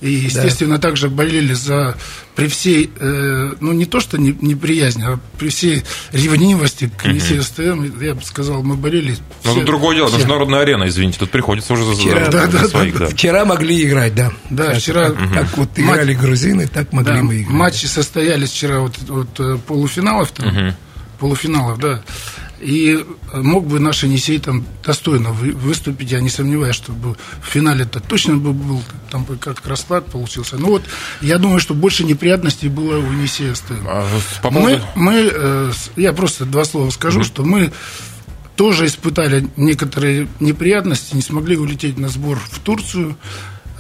и, 0.04 0.12
естественно, 0.12 0.76
да. 0.76 0.82
также 0.90 1.10
болели 1.10 1.54
за 1.54 1.96
при 2.36 2.48
всей, 2.48 2.92
э, 3.00 3.54
ну 3.60 3.72
не 3.72 3.86
то 3.86 4.02
что 4.02 4.18
не, 4.18 4.36
неприязни, 4.42 5.04
а 5.04 5.20
при 5.38 5.48
всей 5.48 5.84
ревнивости 6.12 6.92
к 6.98 7.06
Енисею 7.06 7.40
угу. 7.40 7.46
СТМ, 7.46 8.04
я 8.04 8.14
бы 8.14 8.22
сказал, 8.24 8.64
мы 8.64 8.76
болели. 8.76 9.16
Ну, 9.46 9.52
все, 9.52 9.64
другое 9.64 9.96
дело, 9.96 10.10
все. 10.10 10.18
международная 10.18 10.60
арена, 10.60 10.90
извините, 10.90 11.20
тут 11.20 11.32
приходится 11.32 11.74
уже 11.74 11.96
вчера, 11.96 12.26
за, 12.26 12.32
да, 12.32 12.48
за 12.48 12.60
да, 12.60 12.68
своих. 12.68 12.94
Да, 12.98 13.00
да. 13.06 13.12
Вчера 13.12 13.46
могли 13.46 13.82
играть, 13.82 14.14
да. 14.14 14.34
Да, 14.50 14.74
вчера. 14.74 15.12
Угу. 15.12 15.34
Как 15.34 15.58
вот 15.58 15.70
играли 15.76 16.14
матч, 16.14 16.22
грузины, 16.22 16.68
так 16.68 16.92
могли 16.92 17.14
да, 17.14 17.24
мы 17.24 17.42
играть. 17.42 17.54
Матчи 17.54 17.86
состоялись 17.86 18.52
вчера 18.52 18.80
вот, 18.80 18.98
вот 19.08 19.40
э, 19.40 19.58
полуфиналов, 19.66 20.32
там, 20.32 20.48
угу. 20.50 20.76
полуфиналов, 21.20 21.80
да. 21.80 22.04
И 22.64 23.06
мог 23.34 23.68
бы 23.68 23.80
наш 23.80 24.04
Енисей 24.04 24.40
там 24.40 24.66
достойно 24.84 25.32
выступить, 25.32 26.12
я 26.12 26.22
не 26.22 26.30
сомневаюсь, 26.30 26.76
что 26.76 26.94
бы 26.94 27.16
в 27.42 27.46
финале 27.46 27.84
это 27.84 28.00
точно 28.00 28.38
бы 28.38 28.54
был, 28.54 28.82
там 29.12 29.26
бы 29.26 29.36
как 29.38 29.66
расклад 29.68 30.06
получился. 30.06 30.58
Ну 30.58 30.68
вот, 30.68 30.84
я 31.22 31.38
думаю, 31.38 31.60
что 31.60 31.74
больше 31.74 32.04
неприятностей 32.04 32.70
было 32.70 32.98
у 32.98 33.12
Енисея 33.12 33.54
СТМ. 33.54 33.86
А, 33.86 34.08
мы, 34.50 34.82
мы, 34.96 35.30
э, 35.34 35.72
я 35.98 36.14
просто 36.14 36.46
два 36.46 36.64
слова 36.64 36.90
скажу, 36.90 37.20
mm-hmm. 37.20 37.26
что 37.26 37.44
мы 37.44 37.72
тоже 38.56 38.86
испытали 38.86 39.48
некоторые 39.58 40.28
неприятности, 40.40 41.16
не 41.16 41.22
смогли 41.22 41.58
улететь 41.58 41.98
на 41.98 42.08
сбор 42.08 42.40
в 42.40 42.60
Турцию. 42.60 43.18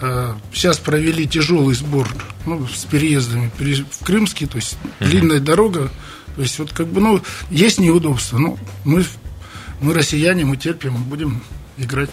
Э, 0.02 0.34
сейчас 0.54 0.78
провели 0.78 1.25
тяжелый 1.28 1.75
сбор 1.75 2.10
ну, 2.46 2.68
с 2.68 2.84
переездами 2.86 3.50
в 3.58 4.04
Крымский, 4.04 4.48
то 4.48 4.58
есть 4.58 4.74
mm-hmm. 4.74 5.08
длинная 5.08 5.40
дорога. 5.40 5.92
То 6.36 6.42
есть 6.42 6.58
вот 6.60 6.72
как 6.72 6.88
бы, 6.88 7.02
ну, 7.02 7.22
есть 7.50 7.80
неудобства. 7.80 8.38
Но 8.38 8.58
мы, 8.84 9.04
мы 9.80 9.94
россияне, 9.94 10.46
мы 10.46 10.58
терпим, 10.58 10.96
будем 11.04 11.42
играть. 11.78 12.10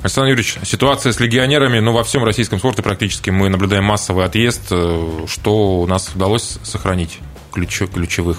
Александр 0.00 0.30
Юрьевич, 0.30 0.58
ситуация 0.64 1.12
с 1.12 1.20
легионерами, 1.20 1.80
ну, 1.80 1.92
во 1.92 2.04
всем 2.04 2.24
российском 2.24 2.58
спорте 2.58 2.82
практически 2.82 3.30
мы 3.30 3.48
наблюдаем 3.48 3.84
массовый 3.84 4.24
отъезд. 4.24 4.72
Что 5.26 5.80
у 5.80 5.86
нас 5.86 6.10
удалось 6.14 6.58
сохранить 6.62 7.18
ключ, 7.52 7.82
ключевых? 7.92 8.38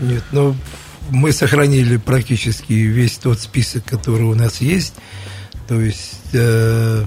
Нет, 0.00 0.24
ну, 0.32 0.56
мы 1.10 1.32
сохранили 1.32 1.96
практически 1.96 2.72
весь 2.72 3.18
тот 3.18 3.40
список, 3.40 3.84
который 3.84 4.24
у 4.24 4.34
нас 4.34 4.60
есть. 4.60 4.94
То 5.68 5.80
есть 5.80 6.34
э, 6.34 7.04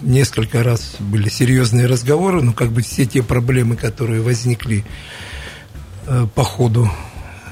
несколько 0.00 0.62
раз 0.62 0.96
были 0.98 1.28
серьезные 1.28 1.86
разговоры, 1.86 2.42
но 2.42 2.52
как 2.52 2.72
бы 2.72 2.82
все 2.82 3.06
те 3.06 3.22
проблемы, 3.22 3.76
которые 3.76 4.22
возникли 4.22 4.84
по 6.34 6.42
ходу 6.42 6.90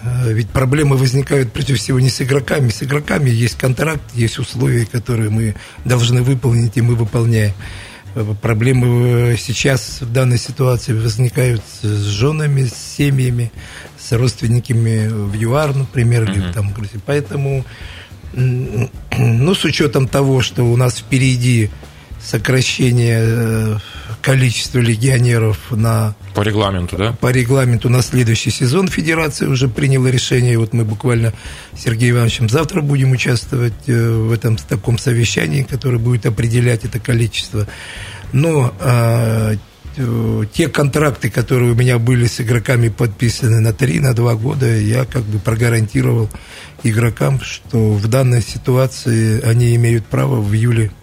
э, 0.03 0.33
ведь 0.33 0.49
проблемы 0.51 0.97
возникают 0.97 1.53
прежде 1.53 1.75
всего 1.75 2.01
не 2.01 2.11
с 2.11 2.21
игроками. 2.23 2.71
С 2.71 2.83
игроками 2.83 3.31
есть 3.31 3.57
контракт, 3.57 4.03
есть 4.15 4.39
условия, 4.39 4.87
которые 4.87 5.31
мы 5.31 5.55
должны 5.85 6.23
выполнить, 6.23 6.77
и 6.77 6.81
мы 6.81 6.95
выполняем. 6.95 7.53
Проблемы 8.43 9.37
сейчас 9.39 10.01
в 10.01 10.13
данной 10.13 10.39
ситуации 10.39 10.93
возникают 10.95 11.63
с 11.81 11.87
женами, 11.87 12.65
с 12.65 12.97
семьями, 12.97 13.53
с 13.99 14.11
родственниками 14.11 15.07
в 15.07 15.35
ЮАР, 15.35 15.77
например, 15.77 16.25
uh-huh. 16.25 16.35
или 16.35 16.53
там 16.53 16.71
в 16.71 16.75
Грузии. 16.75 16.99
Поэтому, 17.07 17.65
ну, 18.33 19.55
с 19.55 19.65
учетом 19.65 20.09
того, 20.09 20.43
что 20.43 20.65
у 20.65 20.77
нас 20.77 20.99
впереди 20.99 21.71
сокращение 22.21 23.81
э, 24.21 24.25
количества 24.25 24.79
легионеров 24.79 25.59
на... 25.71 26.15
По 26.35 26.43
регламенту, 26.43 26.97
да? 26.97 27.13
По 27.13 27.31
регламенту 27.31 27.89
на 27.89 28.03
следующий 28.03 28.51
сезон 28.51 28.89
Федерация 28.89 29.49
уже 29.49 29.69
приняла 29.69 30.11
решение. 30.11 30.59
Вот 30.59 30.73
мы 30.73 30.85
буквально 30.85 31.33
с 31.75 31.83
Сергеем 31.83 32.17
Ивановичем 32.17 32.49
завтра 32.49 32.83
будем 32.83 33.13
участвовать 33.13 33.89
э, 33.89 34.11
в 34.11 34.33
этом 34.33 34.57
таком 34.57 34.99
совещании, 34.99 35.63
которое 35.63 35.99
будет 35.99 36.27
определять 36.27 36.85
это 36.85 36.99
количество. 36.99 37.67
Но 38.33 38.73
а, 38.79 39.55
те 40.53 40.69
контракты, 40.69 41.31
которые 41.31 41.73
у 41.73 41.75
меня 41.75 41.99
были 41.99 42.27
с 42.27 42.41
игроками 42.41 42.89
подписаны 42.89 43.59
на 43.59 43.73
3, 43.73 44.01
на 44.01 44.15
2 44.15 44.35
года, 44.37 44.79
я 44.79 45.05
как 45.05 45.25
бы 45.25 45.41
прогарантировал 45.41 46.31
игрокам, 46.85 47.41
что 47.41 47.93
в 47.93 48.07
данной 48.07 48.41
ситуации 48.41 49.43
они 49.43 49.75
имеют 49.75 50.07
право 50.07 50.41
в 50.41 50.55
июле 50.55 50.91
Э, 50.91 51.00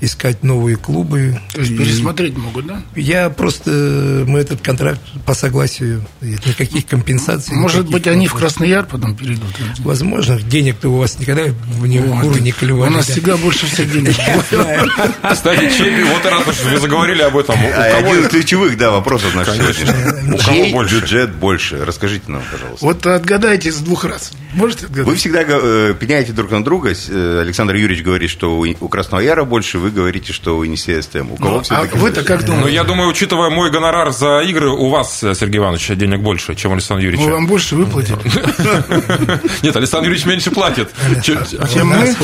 искать 0.00 0.42
новые 0.42 0.76
клубы. 0.76 1.40
То 1.52 1.60
есть 1.60 1.76
пересмотреть 1.76 2.36
могут, 2.36 2.66
да? 2.66 2.82
Я 2.94 3.30
просто, 3.30 4.24
мы 4.26 4.40
этот 4.40 4.60
контракт 4.60 5.00
по 5.24 5.34
согласию, 5.34 6.04
никаких 6.20 6.86
компенсаций. 6.86 7.54
Может 7.54 7.86
никаких 7.86 7.92
быть, 7.92 8.06
они 8.06 8.28
в 8.28 8.34
Красный 8.34 8.68
Яр 8.68 8.86
потом 8.86 9.16
перейдут? 9.16 9.48
Возможно, 9.78 10.40
денег-то 10.40 10.88
у 10.90 10.98
вас 10.98 11.18
никогда 11.18 11.44
в 11.44 11.86
не 11.86 12.00
куры 12.00 12.40
не 12.40 12.52
клевали. 12.52 12.90
У 12.90 12.96
нас 12.96 13.08
всегда 13.08 13.36
больше 13.36 13.66
всех 13.66 13.90
денег. 13.90 14.14
Кстати, 15.30 15.76
чей, 15.76 16.04
вот 16.04 16.24
раз 16.24 16.46
уж 16.46 16.60
вы 16.60 16.78
заговорили 16.78 17.22
об 17.22 17.36
этом. 17.36 17.56
А 17.58 17.98
один 17.98 18.20
из 18.20 18.28
ключевых, 18.28 18.76
да, 18.76 18.90
вопросов 18.90 19.34
наших 19.34 19.54
сегодняшних. 19.54 20.44
Чей 20.44 20.72
бюджет 20.72 21.34
больше? 21.34 21.84
Расскажите 21.84 22.24
нам, 22.30 22.42
пожалуйста. 22.50 22.84
Вот 22.84 23.06
отгадайте 23.06 23.72
с 23.72 23.78
двух 23.78 24.04
раз. 24.04 24.32
Можете 24.54 24.86
отгадать? 24.86 25.06
Вы 25.06 25.14
всегда 25.16 25.42
э, 25.46 25.94
пеняете 25.98 26.32
друг 26.32 26.50
на 26.50 26.64
друга. 26.64 26.92
Э, 27.08 27.40
Александр 27.40 27.74
Юрьевич 27.74 28.04
говорит, 28.04 28.30
что 28.30 28.58
у 28.58 28.88
Красного 28.88 29.20
Яра 29.20 29.35
больше, 29.44 29.78
вы 29.78 29.90
говорите, 29.90 30.32
что 30.32 30.56
у 30.56 30.62
Енисея 30.62 31.02
СТМ. 31.02 31.32
У 31.32 31.36
кого 31.36 31.62
ну, 31.68 31.76
а 31.76 31.84
вы-то 31.94 32.22
как 32.22 32.44
думаете? 32.44 32.66
Ну, 32.66 32.72
я 32.72 32.84
думаю, 32.84 33.08
учитывая 33.08 33.50
мой 33.50 33.70
гонорар 33.70 34.12
за 34.12 34.40
игры, 34.40 34.70
у 34.70 34.88
вас, 34.88 35.18
Сергей 35.20 35.58
Иванович, 35.58 35.88
денег 35.96 36.20
больше, 36.20 36.54
чем 36.54 36.72
у 36.72 36.74
Александра 36.74 37.04
Юрьевича. 37.04 37.28
Мы 37.28 37.34
вам 37.34 37.46
больше 37.46 37.76
выплатили. 37.76 38.18
Нет, 39.62 39.76
Александр 39.76 40.08
Юрьевич 40.08 40.26
меньше 40.26 40.50
платит. 40.50 40.90
Чем 41.22 41.88
мы? 41.88 42.14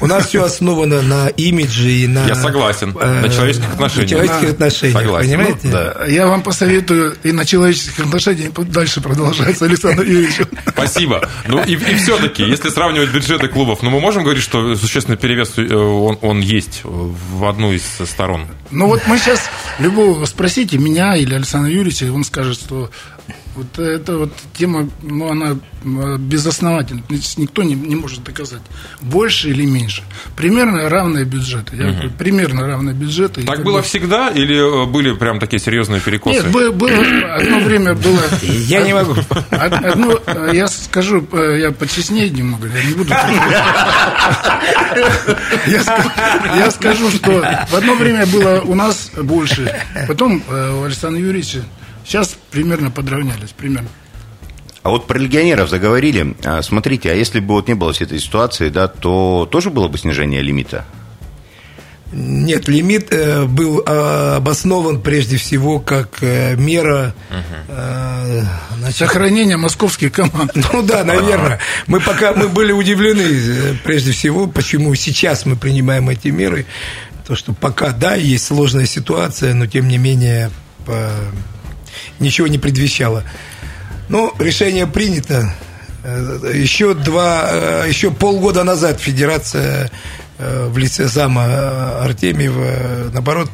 У 0.00 0.06
нас 0.06 0.26
все 0.26 0.44
основано 0.44 1.02
на 1.02 1.28
имидже 1.28 1.90
и 1.90 2.06
на... 2.06 2.26
Я 2.26 2.34
согласен. 2.34 2.96
Э, 2.98 3.20
на 3.20 3.28
человеческих 3.28 3.72
отношениях. 3.72 4.10
На 4.10 4.16
человеческих 4.16 4.50
отношениях, 4.50 5.20
понимаете? 5.20 5.58
Ну, 5.64 6.06
я 6.06 6.26
вам 6.26 6.42
посоветую 6.42 7.16
и 7.22 7.32
на 7.32 7.44
человеческих 7.44 8.00
отношениях 8.00 8.52
дальше 8.52 9.00
продолжать 9.00 9.58
с 9.58 9.62
Александром 9.62 10.06
Юрьевичем. 10.06 10.46
Спасибо. 10.68 11.28
Ну 11.46 11.62
и, 11.62 11.72
и 11.72 11.94
все-таки, 11.96 12.42
если 12.42 12.68
сравнивать 12.68 13.10
бюджеты 13.10 13.48
клубов, 13.48 13.82
ну 13.82 13.90
мы 13.90 14.00
можем 14.00 14.22
говорить, 14.22 14.42
что 14.42 14.74
существенный 14.76 15.16
перевес 15.16 15.52
э, 15.56 15.74
он, 15.74 16.18
он 16.24 16.40
есть 16.40 16.80
в 16.84 17.44
одну 17.44 17.72
из 17.72 17.82
сторон? 17.82 18.46
Ну 18.70 18.86
вот 18.86 19.02
мы 19.06 19.18
сейчас 19.18 19.50
любого 19.78 20.24
спросите, 20.24 20.78
меня 20.78 21.16
или 21.16 21.34
Александра 21.34 21.70
Юрьевича, 21.70 22.10
он 22.10 22.24
скажет, 22.24 22.58
что 22.58 22.90
вот 23.54 23.78
эта 23.78 24.18
вот 24.18 24.32
тема, 24.52 24.88
ну, 25.02 25.30
она 25.30 25.56
э, 25.84 26.16
безосновательна. 26.18 27.02
Никто 27.36 27.62
не, 27.62 27.74
не 27.74 27.94
может 27.94 28.24
доказать, 28.24 28.62
больше 29.00 29.50
или 29.50 29.64
меньше. 29.64 30.02
Примерно 30.36 30.88
равные 30.88 31.24
бюджеты. 31.24 31.76
Я 31.76 31.86
угу. 31.86 31.92
говорю, 31.92 32.10
примерно 32.10 32.66
равные 32.66 32.94
бюджеты. 32.94 33.42
Так 33.42 33.62
было 33.62 33.78
бы... 33.78 33.82
всегда 33.82 34.30
или 34.30 34.84
э, 34.84 34.86
были 34.86 35.12
прям 35.14 35.38
такие 35.38 35.60
серьезные 35.60 36.00
перекосы? 36.00 36.42
Нет, 36.42 36.50
было, 36.52 36.72
было 36.72 37.34
одно 37.36 37.60
время 37.60 37.94
было... 37.94 38.20
Я 38.42 38.82
не 38.82 38.92
могу. 38.92 39.14
Одно, 39.50 40.20
э, 40.26 40.50
я 40.54 40.68
скажу, 40.68 41.26
я 41.32 41.70
почестнее 41.72 42.30
немного, 42.30 42.68
я 42.68 42.84
не 42.84 42.94
буду... 42.94 43.10
Я 46.56 46.70
скажу, 46.70 47.10
что 47.10 47.64
в 47.70 47.74
одно 47.74 47.94
время 47.94 48.26
было 48.26 48.60
у 48.62 48.74
нас 48.74 49.10
больше. 49.16 49.72
Потом 50.08 50.42
у 50.48 50.84
Александра 50.84 51.20
Юрьевича 51.20 51.64
Сейчас 52.04 52.36
примерно 52.50 52.90
подравнялись, 52.90 53.50
примерно. 53.56 53.88
А 54.82 54.90
вот 54.90 55.06
про 55.06 55.18
легионеров 55.18 55.70
заговорили. 55.70 56.36
А, 56.44 56.60
смотрите, 56.60 57.10
а 57.10 57.14
если 57.14 57.40
бы 57.40 57.54
вот 57.54 57.68
не 57.68 57.74
было 57.74 57.92
всей 57.94 58.04
этой 58.04 58.20
ситуации, 58.20 58.68
да, 58.68 58.86
то 58.86 59.48
тоже 59.50 59.70
было 59.70 59.88
бы 59.88 59.96
снижение 59.96 60.42
лимита? 60.42 60.84
Нет, 62.12 62.68
лимит 62.68 63.08
э, 63.12 63.44
был 63.44 63.82
э, 63.84 64.34
обоснован 64.36 65.00
прежде 65.00 65.36
всего 65.36 65.80
как 65.80 66.18
э, 66.20 66.54
мера 66.54 67.14
э, 67.66 68.42
значит, 68.76 68.98
сохранения 68.98 69.56
московских 69.56 70.12
команд. 70.12 70.52
Ну 70.54 70.82
да, 70.82 71.02
наверное. 71.02 71.58
Мы 71.86 72.00
пока 72.00 72.34
мы 72.34 72.48
были 72.48 72.70
удивлены 72.70 73.78
прежде 73.82 74.12
всего, 74.12 74.46
почему 74.46 74.94
сейчас 74.94 75.44
мы 75.46 75.56
принимаем 75.56 76.08
эти 76.10 76.28
меры. 76.28 76.66
То, 77.26 77.34
что 77.34 77.54
пока, 77.54 77.90
да, 77.90 78.14
есть 78.14 78.44
сложная 78.44 78.86
ситуация, 78.86 79.54
но 79.54 79.66
тем 79.66 79.88
не 79.88 79.96
менее 79.96 80.50
по 80.84 81.10
ничего 82.18 82.46
не 82.46 82.58
предвещало. 82.58 83.24
Ну, 84.08 84.32
решение 84.38 84.86
принято. 84.86 85.52
Э, 86.04 86.52
еще 86.54 86.94
два, 86.94 87.48
э, 87.50 87.84
еще 87.88 88.10
полгода 88.10 88.62
назад 88.62 89.00
Федерация 89.00 89.90
э, 90.38 90.68
в 90.68 90.76
лице 90.76 91.06
зама 91.06 92.02
Артемьева, 92.02 93.10
наоборот, 93.12 93.50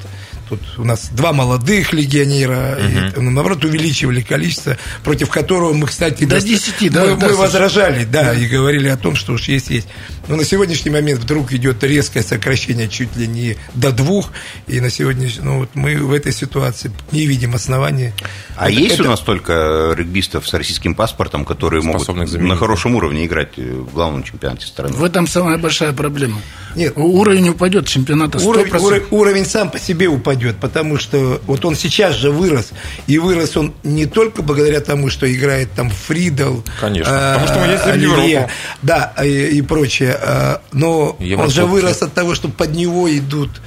Тут 0.51 0.61
у 0.79 0.85
нас 0.85 1.11
два 1.13 1.33
молодых 1.33 1.93
легионера, 1.93 2.77
угу. 2.77 3.21
и, 3.21 3.23
ну, 3.23 3.31
наоборот, 3.31 3.65
увеличивали 3.65 4.21
количество, 4.21 4.77
против 5.05 5.31
которого 5.31 5.73
мы, 5.73 5.87
кстати, 5.87 6.25
до 6.25 6.41
10, 6.41 6.93
да, 6.93 7.05
мы, 7.05 7.17
да, 7.17 7.29
мы 7.29 7.35
возражали, 7.37 8.05
да, 8.05 8.25
да, 8.25 8.35
и 8.35 8.47
говорили 8.47 8.89
о 8.89 8.97
том, 8.97 9.15
что 9.15 9.35
уж 9.35 9.47
есть, 9.47 9.71
есть. 9.71 9.87
Но 10.27 10.35
на 10.35 10.45
сегодняшний 10.45 10.91
момент 10.91 11.21
вдруг 11.21 11.53
идет 11.53 11.85
резкое 11.85 12.23
сокращение 12.25 12.89
чуть 12.89 13.17
ли 13.17 13.29
не 13.29 13.57
до 13.75 13.93
двух, 13.93 14.33
и 14.67 14.81
на 14.81 14.91
сегодняшний, 14.91 15.45
ну 15.45 15.59
вот 15.61 15.71
мы 15.75 15.97
в 15.99 16.13
этой 16.13 16.33
ситуации 16.33 16.91
не 17.13 17.27
видим 17.27 17.55
оснований. 17.55 18.13
А 18.57 18.69
это, 18.71 18.81
есть 18.81 18.95
это... 18.95 19.05
у 19.05 19.07
нас 19.07 19.21
только 19.21 19.95
регбистов 19.97 20.49
с 20.49 20.55
российским 20.55 20.97
паспортом, 20.97 21.45
которые 21.45 21.83
могут 21.83 22.07
заменить. 22.07 22.41
на 22.41 22.57
хорошем 22.57 22.97
уровне 22.97 23.25
играть 23.25 23.57
в 23.57 23.95
главном 23.95 24.25
чемпионате 24.25 24.67
страны? 24.67 24.95
В 24.95 25.05
этом 25.05 25.29
самая 25.29 25.59
большая 25.59 25.93
проблема. 25.93 26.41
Нет, 26.75 26.95
уровень 26.97 27.51
упадет 27.51 27.87
чемпионата 27.87 28.39
100%. 28.39 28.45
Уровень, 28.45 28.77
уровень, 28.77 29.07
уровень 29.11 29.45
сам 29.45 29.71
по 29.71 29.79
себе 29.79 30.09
упадет 30.09 30.40
идет, 30.41 30.57
потому 30.57 30.99
что 30.99 31.41
вот 31.47 31.65
он 31.65 31.77
сейчас 31.77 32.15
же 32.17 32.31
вырос, 32.31 32.71
и 33.07 33.19
вырос 33.19 33.57
он 33.57 33.75
не 33.83 34.07
только 34.07 34.43
благодаря 34.43 34.81
тому, 34.81 35.11
что 35.11 35.33
играет 35.33 35.71
там 35.73 35.91
Фридл, 35.91 36.61
Конечно, 36.81 37.13
а, 37.15 37.39
потому 37.39 37.49
что 37.49 37.71
ездим 37.71 37.93
в 37.93 38.25
Европу. 38.25 38.51
Да, 38.83 39.15
и, 39.23 39.59
и 39.59 39.63
прочее, 39.63 40.17
а, 40.21 40.63
но 40.73 41.17
Европу. 41.19 41.49
он 41.49 41.51
же 41.55 41.67
вырос 41.67 42.03
от 42.03 42.15
того, 42.15 42.35
что 42.35 42.49
под 42.49 42.75
него 42.75 43.15
идут 43.15 43.61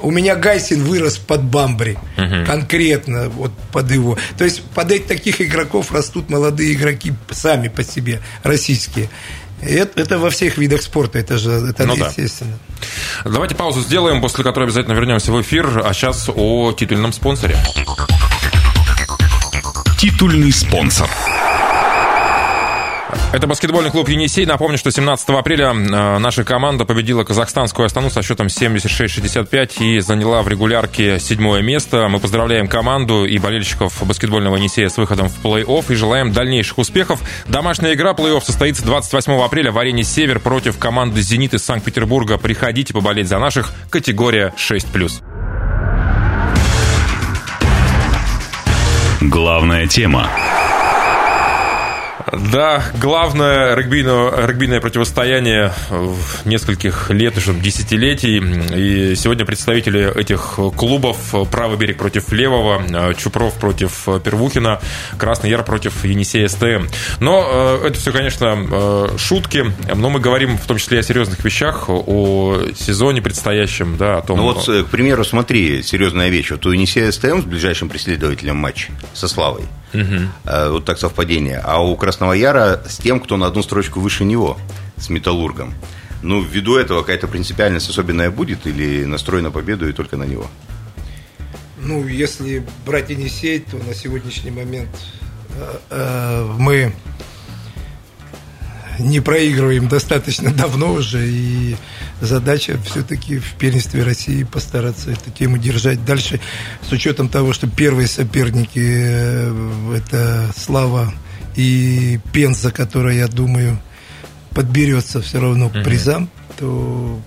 у 0.00 0.10
меня 0.10 0.34
Гайсин 0.34 0.82
вырос 0.82 1.18
под 1.18 1.44
Бамбри, 1.44 1.96
угу. 2.16 2.46
конкретно 2.46 3.28
вот 3.28 3.52
под 3.72 3.90
его. 3.90 4.18
То 4.36 4.44
есть 4.44 4.62
под 4.62 4.90
этих 4.90 5.06
таких 5.06 5.40
игроков 5.40 5.92
растут 5.92 6.28
молодые 6.28 6.72
игроки 6.72 7.12
сами 7.30 7.68
по 7.68 7.84
себе, 7.84 8.20
российские. 8.42 9.08
Это, 9.62 10.00
это 10.00 10.18
во 10.18 10.30
всех 10.30 10.58
видах 10.58 10.82
спорта, 10.82 11.18
это 11.18 11.38
же 11.38 11.50
это 11.50 11.86
ну, 11.86 11.94
естественно. 11.94 12.58
Да. 13.24 13.30
Давайте 13.30 13.54
паузу 13.54 13.80
сделаем, 13.82 14.20
после 14.20 14.44
которой 14.44 14.64
обязательно 14.64 14.94
вернемся 14.94 15.32
в 15.32 15.40
эфир. 15.40 15.82
А 15.84 15.92
сейчас 15.92 16.28
о 16.34 16.72
титульном 16.72 17.12
спонсоре. 17.12 17.56
Титульный 19.98 20.52
спонсор. 20.52 21.10
Это 23.32 23.46
баскетбольный 23.46 23.92
клуб 23.92 24.08
«Енисей». 24.08 24.44
Напомню, 24.44 24.76
что 24.76 24.90
17 24.90 25.28
апреля 25.30 25.66
э, 25.66 26.18
наша 26.18 26.42
команда 26.42 26.84
победила 26.84 27.22
казахстанскую 27.22 27.86
Астану 27.86 28.10
со 28.10 28.22
счетом 28.22 28.48
76-65 28.48 29.84
и 29.84 30.00
заняла 30.00 30.42
в 30.42 30.48
регулярке 30.48 31.20
седьмое 31.20 31.62
место. 31.62 32.08
Мы 32.08 32.18
поздравляем 32.18 32.66
команду 32.66 33.24
и 33.24 33.38
болельщиков 33.38 34.04
баскетбольного 34.04 34.56
«Енисея» 34.56 34.88
с 34.88 34.96
выходом 34.96 35.28
в 35.28 35.44
плей-офф 35.44 35.84
и 35.90 35.94
желаем 35.94 36.32
дальнейших 36.32 36.78
успехов. 36.78 37.20
Домашняя 37.46 37.94
игра 37.94 38.14
плей-офф 38.14 38.42
состоится 38.42 38.84
28 38.84 39.32
апреля 39.40 39.70
в 39.70 39.78
арене 39.78 40.02
«Север» 40.02 40.40
против 40.40 40.76
команды 40.78 41.22
«Зенит» 41.22 41.54
из 41.54 41.62
Санкт-Петербурга. 41.62 42.36
Приходите 42.36 42.92
поболеть 42.92 43.28
за 43.28 43.38
наших. 43.38 43.72
Категория 43.90 44.52
6+. 44.56 45.22
Главная 49.20 49.86
тема. 49.86 50.28
Да, 52.32 52.84
главное 53.00 53.74
регбийное, 53.74 54.46
регбийное 54.46 54.80
противостояние 54.80 55.72
нескольких 56.44 57.10
лет, 57.10 57.36
уже 57.36 57.54
десятилетий. 57.54 58.38
И 58.40 59.14
сегодня 59.16 59.44
представители 59.44 60.18
этих 60.18 60.58
клубов 60.76 61.34
«Правый 61.50 61.78
берег» 61.78 61.98
против 61.98 62.32
«Левого», 62.32 63.14
«Чупров» 63.14 63.54
против 63.54 64.06
«Первухина», 64.24 64.80
«Красный 65.18 65.50
Яр» 65.50 65.64
против 65.64 66.04
«Енисея 66.04 66.48
СТМ». 66.48 66.86
Но 67.20 67.46
э, 67.50 67.88
это 67.88 67.98
все, 67.98 68.12
конечно, 68.12 68.66
э, 68.70 69.08
шутки, 69.18 69.72
но 69.94 70.10
мы 70.10 70.20
говорим 70.20 70.58
в 70.58 70.66
том 70.66 70.78
числе 70.78 71.00
о 71.00 71.02
серьезных 71.02 71.44
вещах, 71.44 71.88
о 71.88 72.58
сезоне 72.76 73.22
предстоящем, 73.22 73.96
да, 73.96 74.18
о 74.18 74.22
том... 74.22 74.38
Ну 74.38 74.44
вот, 74.44 74.68
э, 74.68 74.84
к 74.84 74.88
примеру, 74.88 75.24
смотри, 75.24 75.82
серьезная 75.82 76.28
вещь. 76.28 76.50
Вот 76.50 76.66
у 76.66 76.72
«Енисея 76.72 77.10
СТМ» 77.10 77.42
с 77.42 77.44
ближайшим 77.44 77.88
преследователем 77.88 78.56
матч 78.56 78.88
со 79.14 79.28
Славой. 79.28 79.64
Угу. 79.92 80.70
Вот 80.70 80.84
так 80.84 80.98
совпадение. 80.98 81.60
А 81.64 81.80
у 81.80 81.96
Красного 81.96 82.32
Яра 82.32 82.82
с 82.88 82.98
тем, 82.98 83.20
кто 83.20 83.36
на 83.36 83.46
одну 83.46 83.62
строчку 83.62 84.00
выше 84.00 84.24
него, 84.24 84.58
с 84.96 85.08
Металлургом. 85.10 85.74
Ну, 86.22 86.42
ввиду 86.42 86.76
этого 86.76 87.00
какая-то 87.00 87.28
принципиальность 87.28 87.88
особенная 87.88 88.30
будет 88.30 88.66
или 88.66 89.04
настрой 89.04 89.42
на 89.42 89.50
победу 89.50 89.88
и 89.88 89.92
только 89.92 90.16
на 90.16 90.24
него? 90.24 90.46
Ну, 91.78 92.06
если 92.06 92.62
брать 92.84 93.10
Енисей, 93.10 93.60
то 93.60 93.78
на 93.78 93.94
сегодняшний 93.94 94.50
момент 94.50 94.90
э, 95.56 95.78
э, 95.90 96.54
мы 96.58 96.92
не 99.00 99.20
проигрываем 99.20 99.88
достаточно 99.88 100.52
давно 100.52 100.92
уже, 100.92 101.28
и 101.28 101.76
задача 102.20 102.78
все-таки 102.84 103.38
в 103.38 103.54
первенстве 103.54 104.02
России 104.02 104.44
постараться 104.44 105.10
эту 105.10 105.30
тему 105.30 105.58
держать 105.58 106.04
дальше, 106.04 106.40
с 106.88 106.92
учетом 106.92 107.28
того, 107.28 107.52
что 107.52 107.68
первые 107.68 108.06
соперники 108.06 108.80
э, 108.82 109.94
это 109.96 110.50
Слава 110.56 111.12
и 111.56 112.20
Пенза, 112.32 112.70
которая, 112.70 113.16
я 113.16 113.28
думаю, 113.28 113.80
подберется 114.50 115.20
все 115.20 115.40
равно 115.40 115.68
к 115.68 115.82
призам, 115.82 116.30
то 116.58 117.20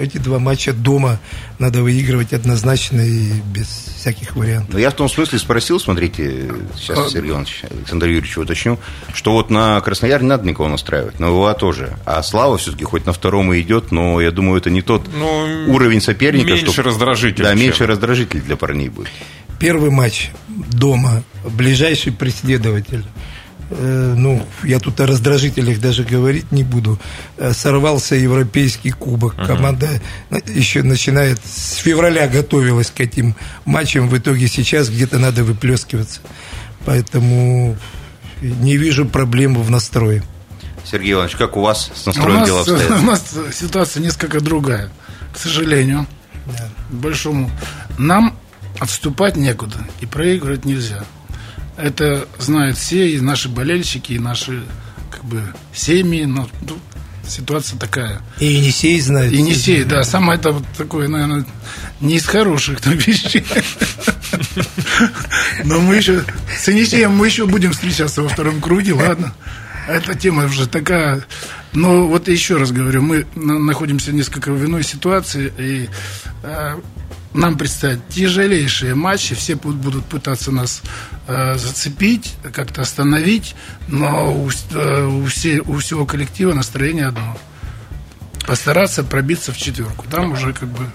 эти 0.00 0.18
два 0.18 0.38
матча 0.38 0.72
дома 0.72 1.18
надо 1.58 1.82
выигрывать 1.82 2.32
однозначно 2.32 3.00
и 3.00 3.32
без 3.52 3.66
всяких 3.66 4.36
вариантов. 4.36 4.72
Но 4.72 4.78
я 4.78 4.90
в 4.90 4.94
том 4.94 5.08
смысле 5.08 5.38
спросил, 5.38 5.80
смотрите, 5.80 6.50
сейчас 6.76 6.98
а... 6.98 7.10
Сергей 7.10 7.30
Иванович, 7.30 7.62
Александр 7.70 8.06
Юрьевич 8.06 8.38
уточню, 8.38 8.78
что 9.12 9.32
вот 9.32 9.50
на 9.50 9.80
Краснояр 9.80 10.22
не 10.22 10.28
надо 10.28 10.46
никого 10.46 10.68
настраивать, 10.68 11.20
на 11.20 11.30
ВА 11.30 11.54
тоже. 11.54 11.96
А 12.04 12.22
Слава 12.22 12.58
все-таки 12.58 12.84
хоть 12.84 13.06
на 13.06 13.12
втором 13.12 13.52
и 13.52 13.60
идет, 13.60 13.90
но 13.92 14.20
я 14.20 14.30
думаю, 14.30 14.58
это 14.58 14.70
не 14.70 14.82
тот 14.82 15.08
ну, 15.12 15.72
уровень 15.72 16.00
соперника. 16.00 16.50
Меньше 16.50 16.72
что... 16.72 16.82
раздражитель. 16.82 17.44
Да, 17.44 17.50
чем. 17.50 17.60
меньше 17.60 17.86
раздражитель 17.86 18.40
для 18.40 18.56
парней 18.56 18.88
будет. 18.88 19.08
Первый 19.58 19.90
матч 19.90 20.30
дома, 20.48 21.22
ближайший 21.44 22.12
преследователь– 22.12 23.04
ну, 23.70 24.46
я 24.64 24.78
тут 24.78 25.00
о 25.00 25.06
раздражителях 25.06 25.78
даже 25.80 26.02
говорить 26.02 26.52
не 26.52 26.64
буду, 26.64 26.98
э, 27.36 27.52
сорвался 27.52 28.14
европейский 28.14 28.90
кубок. 28.90 29.34
Uh-huh. 29.34 29.46
Команда 29.46 29.88
еще 30.46 30.82
начинает 30.82 31.38
с 31.44 31.76
февраля 31.76 32.28
готовилась 32.28 32.90
к 32.90 33.00
этим 33.00 33.34
матчам, 33.66 34.08
в 34.08 34.16
итоге 34.16 34.48
сейчас 34.48 34.88
где-то 34.88 35.18
надо 35.18 35.44
выплескиваться. 35.44 36.20
Поэтому 36.86 37.76
не 38.40 38.76
вижу 38.76 39.04
проблемы 39.04 39.62
в 39.62 39.70
настрое. 39.70 40.22
Сергей 40.84 41.12
Иванович, 41.12 41.36
как 41.36 41.56
у 41.56 41.60
вас 41.60 41.90
с 41.94 42.06
настроем 42.06 42.44
дела 42.44 42.60
обстоят? 42.60 42.90
У 43.02 43.02
нас 43.02 43.34
ситуация 43.52 44.02
несколько 44.02 44.40
другая, 44.40 44.90
к 45.34 45.38
сожалению. 45.38 46.06
Да. 46.46 46.68
Большому. 46.88 47.50
Нам 47.98 48.34
отступать 48.78 49.36
некуда 49.36 49.76
и 50.00 50.06
проигрывать 50.06 50.64
нельзя. 50.64 51.04
Это 51.78 52.26
знают 52.38 52.76
все, 52.76 53.08
и 53.08 53.20
наши 53.20 53.48
болельщики, 53.48 54.12
и 54.12 54.18
наши 54.18 54.64
как 55.10 55.24
бы 55.24 55.42
семьи. 55.72 56.24
Но 56.24 56.48
ну, 56.62 56.76
ситуация 57.26 57.78
такая. 57.78 58.20
И 58.40 58.46
Енисей 58.46 59.00
знает. 59.00 59.32
Енисей, 59.32 59.84
да. 59.84 60.02
Самое 60.02 60.38
это 60.38 60.50
вот 60.50 60.64
такое, 60.76 61.06
наверное, 61.06 61.46
не 62.00 62.16
из 62.16 62.26
хороших 62.26 62.80
там, 62.80 62.94
вещей. 62.94 63.44
Но 65.64 65.80
мы 65.80 65.96
еще 65.96 66.24
с 66.58 66.66
Енисеем 66.68 67.16
мы 67.16 67.26
еще 67.26 67.46
будем 67.46 67.72
встречаться 67.72 68.22
во 68.22 68.28
втором 68.28 68.60
круге, 68.60 68.94
ладно. 68.94 69.32
Эта 69.88 70.14
тема 70.14 70.44
уже 70.46 70.66
такая. 70.66 71.24
Но 71.72 72.08
вот 72.08 72.28
еще 72.28 72.56
раз 72.56 72.72
говорю, 72.72 73.02
мы 73.02 73.26
находимся 73.34 74.12
несколько 74.12 74.52
в 74.52 74.64
иной 74.64 74.82
ситуации, 74.82 75.52
и 75.58 75.88
а, 76.42 76.80
нам 77.34 77.58
предстоят 77.58 78.06
тяжелейшие 78.08 78.94
матчи, 78.94 79.34
все 79.34 79.54
будут 79.54 80.04
пытаться 80.06 80.50
нас 80.50 80.82
э, 81.26 81.56
зацепить, 81.56 82.34
как-то 82.52 82.82
остановить, 82.82 83.54
но 83.88 84.32
у, 84.34 84.50
э, 84.72 85.04
у, 85.06 85.26
все, 85.26 85.60
у 85.60 85.78
всего 85.78 86.06
коллектива 86.06 86.52
настроение 86.54 87.06
одно. 87.06 87.36
Постараться 88.46 89.04
пробиться 89.04 89.52
в 89.52 89.58
четверку. 89.58 90.06
Там 90.10 90.32
уже 90.32 90.52
как 90.52 90.68
бы 90.68 90.86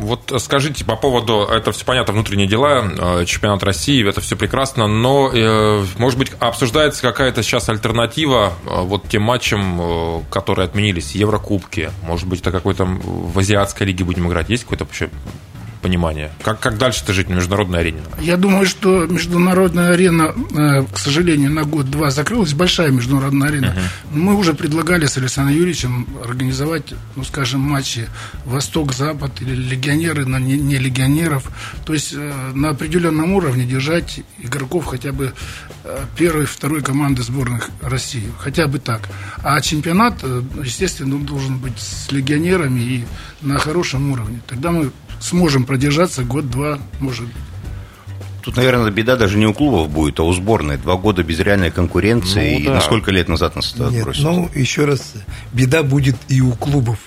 вот 0.00 0.32
скажите 0.38 0.84
по 0.84 0.96
поводу, 0.96 1.42
это 1.42 1.72
все 1.72 1.84
понятно, 1.84 2.14
внутренние 2.14 2.46
дела, 2.46 2.90
э, 3.20 3.24
чемпионат 3.26 3.62
России, 3.62 4.08
это 4.08 4.20
все 4.20 4.36
прекрасно, 4.36 4.86
но, 4.86 5.30
э, 5.32 5.84
может 5.98 6.18
быть, 6.18 6.32
обсуждается 6.38 7.02
какая-то 7.02 7.42
сейчас 7.42 7.68
альтернатива 7.68 8.54
э, 8.64 8.80
вот 8.82 9.08
тем 9.08 9.22
матчам, 9.22 10.24
которые 10.30 10.64
отменились, 10.64 11.14
Еврокубки, 11.14 11.90
может 12.02 12.26
быть, 12.26 12.40
это 12.40 12.50
какой-то 12.50 12.84
в 12.84 13.38
Азиатской 13.38 13.86
лиге 13.86 14.04
будем 14.04 14.28
играть, 14.28 14.48
есть 14.48 14.64
какой-то 14.64 14.84
вообще 14.84 15.10
понимание? 15.80 16.30
Как, 16.42 16.60
как 16.60 16.78
дальше-то 16.78 17.12
жить 17.12 17.28
на 17.28 17.34
международной 17.34 17.80
арене? 17.80 18.00
Я 18.20 18.36
думаю, 18.36 18.66
что 18.66 19.06
международная 19.06 19.92
арена, 19.92 20.34
э, 20.34 20.84
к 20.92 20.98
сожалению, 20.98 21.50
на 21.50 21.64
год-два 21.64 22.10
закрылась, 22.10 22.54
большая 22.54 22.90
международная 22.90 23.48
арена. 23.48 23.74
Uh-huh. 23.76 24.16
Мы 24.18 24.34
уже 24.34 24.54
предлагали 24.54 25.06
с 25.06 25.16
Александром 25.16 25.56
Юрьевичем 25.56 26.06
организовать, 26.24 26.94
ну, 27.16 27.24
скажем, 27.24 27.60
матчи 27.60 28.08
Восток-Запад 28.44 29.40
или 29.40 29.54
легионеры 29.54 30.26
на 30.26 30.38
не, 30.38 30.58
не 30.58 30.78
легионеров. 30.78 31.50
То 31.84 31.94
есть 31.94 32.12
э, 32.14 32.52
на 32.54 32.70
определенном 32.70 33.32
уровне 33.32 33.64
держать 33.64 34.20
игроков 34.38 34.86
хотя 34.86 35.12
бы 35.12 35.32
э, 35.84 35.98
первой, 36.16 36.46
второй 36.46 36.82
команды 36.82 37.22
сборных 37.22 37.70
России. 37.82 38.30
Хотя 38.38 38.66
бы 38.66 38.78
так. 38.78 39.08
А 39.42 39.60
чемпионат, 39.60 40.22
естественно, 40.62 41.18
должен 41.18 41.58
быть 41.58 41.78
с 41.78 42.12
легионерами 42.12 42.80
и 42.80 43.04
на 43.40 43.58
хорошем 43.58 44.12
уровне. 44.12 44.40
Тогда 44.46 44.70
мы 44.70 44.90
сможем 45.20 45.64
продержаться 45.64 46.24
год-два, 46.24 46.78
может 46.98 47.26
быть. 47.26 47.36
Тут, 48.42 48.56
наверное, 48.56 48.90
беда 48.90 49.16
даже 49.16 49.36
не 49.36 49.46
у 49.46 49.52
клубов 49.52 49.90
будет, 49.90 50.18
а 50.18 50.22
у 50.22 50.32
сборной. 50.32 50.78
Два 50.78 50.96
года 50.96 51.22
без 51.22 51.38
реальной 51.40 51.70
конкуренции. 51.70 52.54
Ну, 52.54 52.64
да. 52.64 52.70
И 52.70 52.74
на 52.74 52.80
сколько 52.80 53.10
лет 53.10 53.28
назад 53.28 53.54
нас 53.54 53.74
это 53.74 53.90
Нет? 53.90 54.06
Ну, 54.18 54.50
еще 54.54 54.86
раз, 54.86 55.12
беда 55.52 55.82
будет 55.82 56.16
и 56.28 56.40
у 56.40 56.52
клубов. 56.52 56.98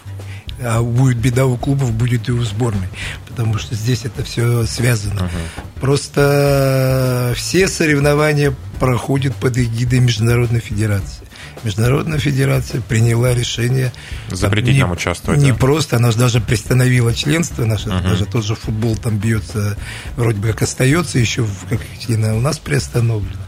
А 0.61 0.81
будет 0.81 1.17
беда 1.17 1.45
у 1.45 1.57
клубов, 1.57 1.91
будет 1.91 2.29
и 2.29 2.31
у 2.31 2.41
сборной. 2.43 2.87
Потому 3.27 3.57
что 3.57 3.73
здесь 3.73 4.05
это 4.05 4.23
все 4.23 4.65
связано. 4.65 5.21
Uh-huh. 5.21 5.81
Просто 5.81 7.33
все 7.35 7.67
соревнования 7.67 8.53
проходят 8.83 9.33
под 9.37 9.57
эгидой 9.57 9.99
Международной 9.99 10.59
Федерации. 10.59 11.23
Международная 11.63 12.19
федерация 12.19 12.81
приняла 12.81 13.33
решение 13.33 13.93
запретить 14.29 14.73
не, 14.73 14.81
нам 14.81 14.91
участвовать. 14.91 15.39
Не 15.39 15.53
да? 15.53 15.57
просто, 15.57 15.95
она 15.95 16.11
же 16.11 16.17
даже 16.17 16.41
приостановила 16.41 17.13
членство 17.13 17.63
наше, 17.63 17.87
uh-huh. 17.87 18.03
даже 18.03 18.25
тот 18.25 18.43
же 18.43 18.55
футбол 18.55 18.97
там 18.97 19.19
бьется, 19.19 19.77
вроде 20.17 20.37
бы 20.39 20.49
как 20.49 20.63
остается 20.63 21.17
еще, 21.17 21.47
как 21.69 21.79
у 22.09 22.39
нас 22.41 22.59
приостановлено. 22.59 23.39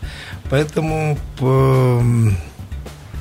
Поэтому 0.50 1.20
по... 1.38 2.02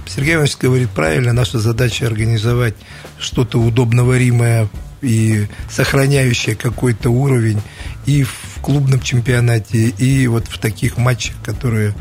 Сергей 0.07 0.35
Иванович 0.35 0.59
говорит 0.61 0.91
правильно, 0.91 1.33
наша 1.33 1.59
задача 1.59 2.07
организовать 2.07 2.77
что-то 3.19 3.59
удобноваримое 3.59 4.69
и 5.05 5.47
сохраняющая 5.71 6.55
какой-то 6.55 7.11
уровень 7.11 7.61
и 8.07 8.25
в 8.25 8.61
клубном 8.63 9.01
чемпионате, 9.01 9.89
и 9.89 10.27
вот 10.27 10.49
в 10.49 10.59
таких 10.59 10.97
матчах, 10.97 11.35
которые 11.45 11.95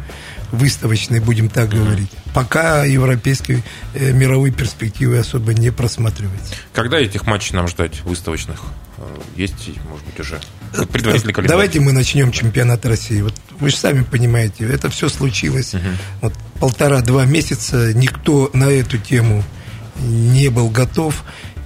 выставочные, 0.51 1.19
будем 1.19 1.49
так 1.49 1.69
говорить. 1.69 2.11
Пока 2.33 2.85
европейской 2.85 3.63
э, 3.95 4.11
мировой 4.11 4.51
перспективы 4.51 5.17
особо 5.17 5.53
не 5.53 5.71
просматривается. 5.71 6.53
Когда 6.73 6.99
этих 6.99 7.25
матчей 7.25 7.55
нам 7.55 7.67
ждать 7.67 8.01
выставочных? 8.01 8.61
Э, 8.97 9.03
есть, 9.35 9.69
может 9.89 10.05
быть, 10.05 10.19
уже 10.19 10.39
вот 10.77 10.89
предварительный 10.89 11.33
календарь? 11.33 11.55
Давайте 11.55 11.79
мы 11.79 11.91
начнем 11.91 12.31
чемпионат 12.31 12.85
России. 12.85 13.21
Вот 13.21 13.33
вы 13.59 13.71
же 13.71 13.77
сами 13.77 14.03
понимаете, 14.03 14.65
это 14.65 14.89
все 14.89 15.09
случилось. 15.09 15.73
Угу. 15.73 15.83
Вот 16.21 16.33
полтора-два 16.59 17.25
месяца 17.25 17.91
никто 17.93 18.51
на 18.53 18.65
эту 18.65 18.99
тему 18.99 19.43
не 19.99 20.49
был 20.49 20.69
готов 20.69 21.23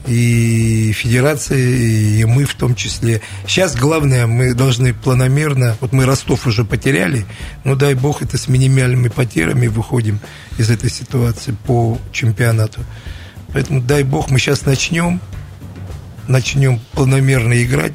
и 0.07 0.91
федерация, 0.93 1.57
и 1.57 2.25
мы 2.25 2.45
в 2.45 2.55
том 2.55 2.75
числе. 2.75 3.21
Сейчас 3.45 3.75
главное, 3.75 4.27
мы 4.27 4.53
должны 4.53 4.93
планомерно, 4.93 5.77
вот 5.81 5.93
мы 5.93 6.05
Ростов 6.05 6.47
уже 6.47 6.63
потеряли, 6.63 7.25
но 7.63 7.75
дай 7.75 7.93
бог 7.93 8.21
это 8.21 8.37
с 8.37 8.47
минимальными 8.47 9.09
потерями 9.09 9.67
выходим 9.67 10.19
из 10.57 10.69
этой 10.69 10.89
ситуации 10.89 11.55
по 11.65 11.97
чемпионату. 12.11 12.81
Поэтому 13.53 13.81
дай 13.81 14.03
бог 14.03 14.29
мы 14.29 14.39
сейчас 14.39 14.65
начнем, 14.65 15.21
начнем 16.27 16.79
планомерно 16.93 17.61
играть. 17.63 17.93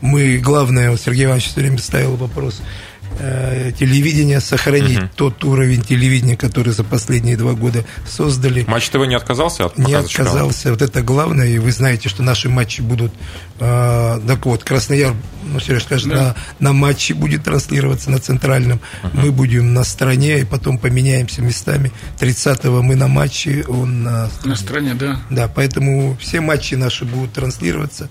Мы, 0.00 0.38
главное, 0.38 0.90
вот 0.90 1.00
Сергей 1.00 1.26
Иванович 1.26 1.48
все 1.48 1.60
время 1.60 1.78
ставил 1.78 2.16
вопрос– 2.16 2.60
Э, 3.18 3.72
телевидения, 3.78 4.40
сохранить 4.40 4.98
угу. 4.98 5.08
тот 5.14 5.44
уровень 5.44 5.82
телевидения, 5.82 6.36
который 6.36 6.72
за 6.72 6.82
последние 6.82 7.36
два 7.36 7.52
года 7.52 7.84
создали. 8.08 8.64
Матч 8.66 8.88
ТВ 8.88 9.06
не 9.06 9.14
отказался 9.14 9.66
от 9.66 9.78
Не 9.78 9.94
отказался. 9.94 10.70
Вот 10.70 10.82
это 10.82 11.02
главное. 11.02 11.46
И 11.46 11.58
вы 11.58 11.72
знаете, 11.72 12.08
что 12.08 12.22
наши 12.22 12.48
матчи 12.48 12.80
будут... 12.80 13.12
Э, 13.60 14.18
так 14.26 14.46
вот, 14.46 14.64
Краснояр, 14.64 15.14
ну, 15.44 15.60
Сереж 15.60 15.84
скажет, 15.84 16.08
да. 16.08 16.34
на, 16.58 16.70
на 16.70 16.72
матче 16.72 17.14
будет 17.14 17.44
транслироваться 17.44 18.10
на 18.10 18.18
центральном. 18.18 18.80
Угу. 19.04 19.10
Мы 19.14 19.30
будем 19.30 19.74
на 19.74 19.84
стороне, 19.84 20.40
и 20.40 20.44
потом 20.44 20.78
поменяемся 20.78 21.42
местами. 21.42 21.92
30-го 22.18 22.82
мы 22.82 22.96
на 22.96 23.08
матче, 23.08 23.64
он 23.68 24.02
на... 24.02 24.30
На 24.44 24.56
стороне, 24.56 24.94
да. 24.94 25.20
Да, 25.30 25.48
поэтому 25.48 26.16
все 26.20 26.40
матчи 26.40 26.74
наши 26.74 27.04
будут 27.04 27.32
транслироваться. 27.34 28.08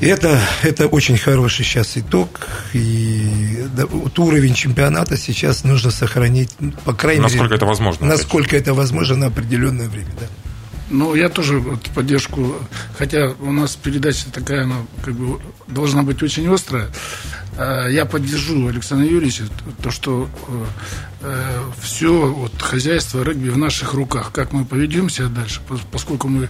Это, 0.00 0.40
это 0.62 0.88
очень 0.88 1.16
хороший 1.16 1.64
сейчас 1.64 1.96
итог. 1.96 2.46
И 2.72 3.64
да, 3.74 3.86
вот 3.86 4.18
уровень 4.18 4.54
чемпионата 4.54 5.16
сейчас 5.16 5.64
нужно 5.64 5.90
сохранить, 5.90 6.50
ну, 6.60 6.72
по 6.84 6.92
крайней 6.92 7.22
насколько 7.22 7.44
мере... 7.44 7.54
Насколько 7.54 7.54
это 7.54 7.66
возможно? 7.66 8.06
Насколько 8.06 8.56
это 8.56 8.74
возможно 8.74 9.16
на 9.16 9.26
определенное 9.26 9.88
время, 9.88 10.10
да. 10.20 10.26
Ну, 10.88 11.16
я 11.16 11.28
тоже 11.28 11.58
вот 11.58 11.82
поддержку, 11.90 12.54
хотя 12.96 13.32
у 13.40 13.50
нас 13.50 13.74
передача 13.74 14.30
такая, 14.30 14.64
она 14.64 14.86
как 15.02 15.14
бы 15.14 15.40
должна 15.66 16.04
быть 16.04 16.22
очень 16.22 16.46
острая. 16.52 16.88
А, 17.58 17.88
я 17.88 18.04
поддержу 18.04 18.68
Александра 18.68 19.06
Юрьевича, 19.06 19.44
то, 19.82 19.90
что 19.90 20.28
э, 20.48 20.64
э, 21.22 21.62
все 21.80 22.12
вот, 22.12 22.60
хозяйство 22.60 23.22
регби 23.22 23.48
в 23.48 23.56
наших 23.56 23.94
руках. 23.94 24.32
Как 24.32 24.52
мы 24.52 24.64
поведемся 24.64 25.28
дальше, 25.28 25.60
поскольку 25.90 26.28
мы 26.28 26.48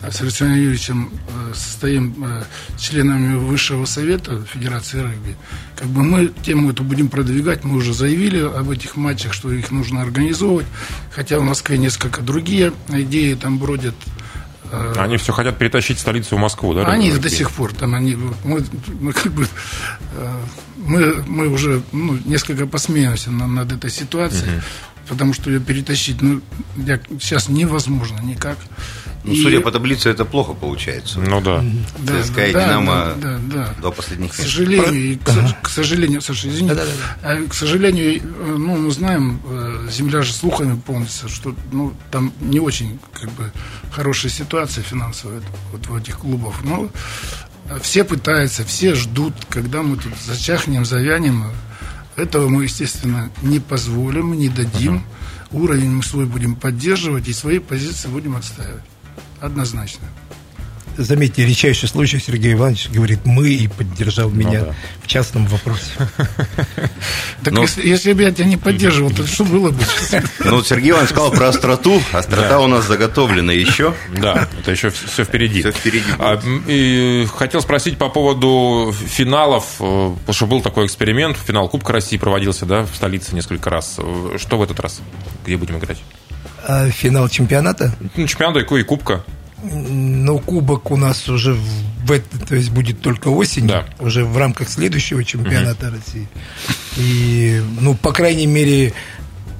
с 0.00 0.20
Александром 0.22 0.58
Юрьевичем 0.58 1.12
э, 1.12 1.52
состоим 1.54 2.24
э, 2.24 2.42
членами 2.78 3.36
Высшего 3.36 3.84
Совета 3.84 4.42
Федерации 4.44 5.02
регби, 5.02 5.36
как 5.76 5.88
бы 5.88 6.02
мы 6.02 6.32
тему 6.42 6.70
эту 6.70 6.82
будем 6.82 7.08
продвигать, 7.08 7.62
мы 7.64 7.76
уже 7.76 7.92
заявили 7.92 8.40
об 8.40 8.70
этих 8.70 8.96
матчах, 8.96 9.34
что 9.34 9.52
их 9.52 9.70
нужно 9.70 10.02
организовывать, 10.02 10.66
хотя 11.12 11.38
в 11.38 11.42
Москве 11.42 11.78
несколько 11.78 12.22
другие 12.22 12.72
идеи 12.88 13.34
там 13.34 13.58
бродят. 13.58 13.94
Э, 14.70 14.94
они 14.98 15.16
все 15.16 15.32
хотят 15.32 15.58
перетащить 15.58 15.98
столицу 15.98 16.36
в 16.36 16.40
Москву, 16.40 16.74
да? 16.74 16.86
Они 16.86 17.12
до 17.12 17.30
сих 17.30 17.50
пор 17.50 17.72
там, 17.72 17.94
они, 17.94 18.16
мы, 18.44 18.64
мы 19.00 19.12
как 19.12 19.32
бы, 19.32 19.46
мы, 20.76 21.22
мы 21.26 21.48
уже 21.48 21.82
ну, 21.92 22.18
несколько 22.24 22.66
посмеемся 22.66 23.30
над, 23.30 23.48
над 23.48 23.72
этой 23.72 23.90
ситуацией, 23.90 24.56
угу. 24.56 24.62
Потому 25.10 25.34
что 25.34 25.50
ее 25.50 25.58
перетащить, 25.58 26.22
ну, 26.22 26.40
сейчас 27.20 27.48
невозможно 27.48 28.20
никак. 28.20 28.56
Ну, 29.24 29.32
и... 29.32 29.42
судя 29.42 29.60
по 29.60 29.72
таблице, 29.72 30.08
это 30.08 30.24
плохо 30.24 30.54
получается. 30.54 31.18
Ну 31.18 31.40
да. 31.40 31.62
да 31.98 32.22
ЦСКА 32.22 32.46
и 32.46 32.52
да, 32.52 32.64
Динамо 32.64 33.14
да, 33.16 33.38
да, 33.38 33.38
да. 33.42 33.74
до 33.82 33.90
последних 33.90 34.30
К 34.30 34.34
сожалению, 34.34 35.18
Про... 35.18 35.32
к, 35.32 35.62
к 35.62 35.68
сожалению, 35.68 36.22
Саша, 36.22 36.48
извини, 36.48 36.68
да, 36.68 36.74
да, 36.76 36.84
да. 37.22 37.48
к 37.48 37.52
сожалению, 37.52 38.22
ну, 38.56 38.76
мы 38.76 38.90
знаем, 38.92 39.42
э, 39.44 39.88
земля 39.90 40.22
же 40.22 40.32
слухами 40.32 40.80
полнится, 40.80 41.28
что 41.28 41.54
ну, 41.72 41.92
там 42.12 42.32
не 42.40 42.60
очень 42.60 42.98
как 43.12 43.30
бы 43.32 43.52
хорошая 43.90 44.30
ситуация 44.30 44.84
финансовая 44.84 45.42
вот 45.72 45.86
в 45.88 45.96
этих 45.96 46.20
клубах. 46.20 46.62
Но 46.62 46.88
все 47.82 48.04
пытаются, 48.04 48.64
все 48.64 48.94
ждут, 48.94 49.34
когда 49.48 49.82
мы 49.82 49.96
тут 49.96 50.12
зачахнем, 50.24 50.84
завянем. 50.84 51.46
Этого 52.16 52.48
мы, 52.48 52.64
естественно, 52.64 53.30
не 53.42 53.60
позволим, 53.60 54.34
не 54.34 54.48
дадим. 54.48 54.96
Uh-huh. 54.96 55.62
Уровень 55.62 55.90
мы 55.90 56.02
свой 56.02 56.26
будем 56.26 56.54
поддерживать 56.54 57.28
и 57.28 57.32
свои 57.32 57.58
позиции 57.58 58.08
будем 58.08 58.36
отстаивать 58.36 58.84
однозначно. 59.40 60.06
Заметьте, 61.00 61.46
редчайший 61.46 61.88
случай 61.88 62.18
Сергей 62.18 62.52
Иванович 62.52 62.90
говорит 62.90 63.20
«мы» 63.24 63.48
и 63.48 63.68
поддержал 63.68 64.28
ну 64.28 64.36
меня 64.36 64.60
ну, 64.60 64.66
да. 64.66 64.74
в 65.02 65.06
частном 65.06 65.46
вопросе. 65.46 65.92
Так 67.42 67.54
ну, 67.54 67.62
если, 67.62 67.88
если 67.88 68.12
бы 68.12 68.22
я 68.22 68.32
тебя 68.32 68.44
не 68.44 68.58
поддерживал, 68.58 69.10
то 69.10 69.26
что 69.26 69.46
было 69.46 69.70
бы? 69.70 69.82
Ну, 70.44 70.56
вот 70.56 70.66
Сергей 70.66 70.90
Иванович 70.90 71.10
сказал 71.10 71.30
про 71.30 71.48
остроту. 71.48 72.02
Острота 72.12 72.60
у 72.60 72.66
нас 72.66 72.84
заготовлена 72.84 73.52
еще. 73.52 73.94
Да, 74.14 74.46
это 74.60 74.72
еще 74.72 74.90
все 74.90 75.24
впереди. 75.24 75.60
Все 75.60 75.72
впереди. 75.72 76.04
А, 76.18 76.38
и 76.66 77.26
хотел 77.34 77.62
спросить 77.62 77.96
по 77.96 78.10
поводу 78.10 78.94
финалов, 79.06 79.64
э, 79.80 80.10
потому 80.20 80.34
что 80.34 80.46
был 80.46 80.60
такой 80.60 80.84
эксперимент, 80.84 81.38
финал 81.38 81.70
Кубка 81.70 81.94
России 81.94 82.18
проводился, 82.18 82.66
да, 82.66 82.82
в 82.82 82.94
столице 82.94 83.34
несколько 83.34 83.70
раз. 83.70 83.98
Что 84.36 84.58
в 84.58 84.62
этот 84.62 84.78
раз? 84.80 85.00
Где 85.46 85.56
будем 85.56 85.78
играть? 85.78 85.98
А 86.66 86.90
финал 86.90 87.28
чемпионата? 87.30 87.94
Ну, 88.16 88.26
чемпионата 88.26 88.60
и 88.60 88.82
кубка. 88.82 89.24
Ну, 89.62 90.38
кубок 90.38 90.90
у 90.90 90.96
нас 90.96 91.28
уже 91.28 91.54
в 91.54 92.12
это, 92.12 92.38
то 92.46 92.54
есть 92.54 92.70
будет 92.70 93.00
только 93.02 93.28
осенью, 93.28 93.68
да. 93.68 93.86
уже 93.98 94.24
в 94.24 94.36
рамках 94.36 94.68
следующего 94.68 95.22
чемпионата 95.22 95.88
угу. 95.88 95.96
России. 95.96 96.28
И, 96.96 97.62
ну, 97.80 97.94
по 97.94 98.12
крайней 98.12 98.46
мере, 98.46 98.94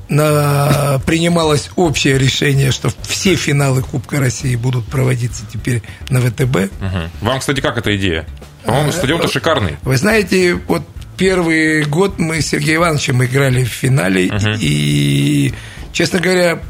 на, 0.08 1.00
принималось 1.06 1.70
общее 1.76 2.18
решение, 2.18 2.72
что 2.72 2.90
все 3.02 3.36
финалы 3.36 3.82
Кубка 3.82 4.18
России 4.18 4.56
будут 4.56 4.86
проводиться 4.86 5.44
теперь 5.50 5.82
на 6.08 6.20
ВТБ. 6.20 6.56
Угу. 6.56 7.10
Вам, 7.20 7.38
кстати, 7.38 7.60
как 7.60 7.78
эта 7.78 7.96
идея? 7.96 8.26
По-моему, 8.64 8.92
стадион-то 8.92 9.28
э, 9.28 9.30
шикарный. 9.30 9.76
Вы 9.82 9.96
знаете, 9.96 10.54
вот 10.54 10.82
первый 11.16 11.84
год 11.84 12.18
мы 12.18 12.40
с 12.40 12.48
Сергеем 12.48 12.80
Ивановичем 12.80 13.24
играли 13.24 13.64
в 13.64 13.68
финале, 13.68 14.26
угу. 14.32 14.56
и, 14.58 15.52
честно 15.92 16.18
говоря, 16.18 16.60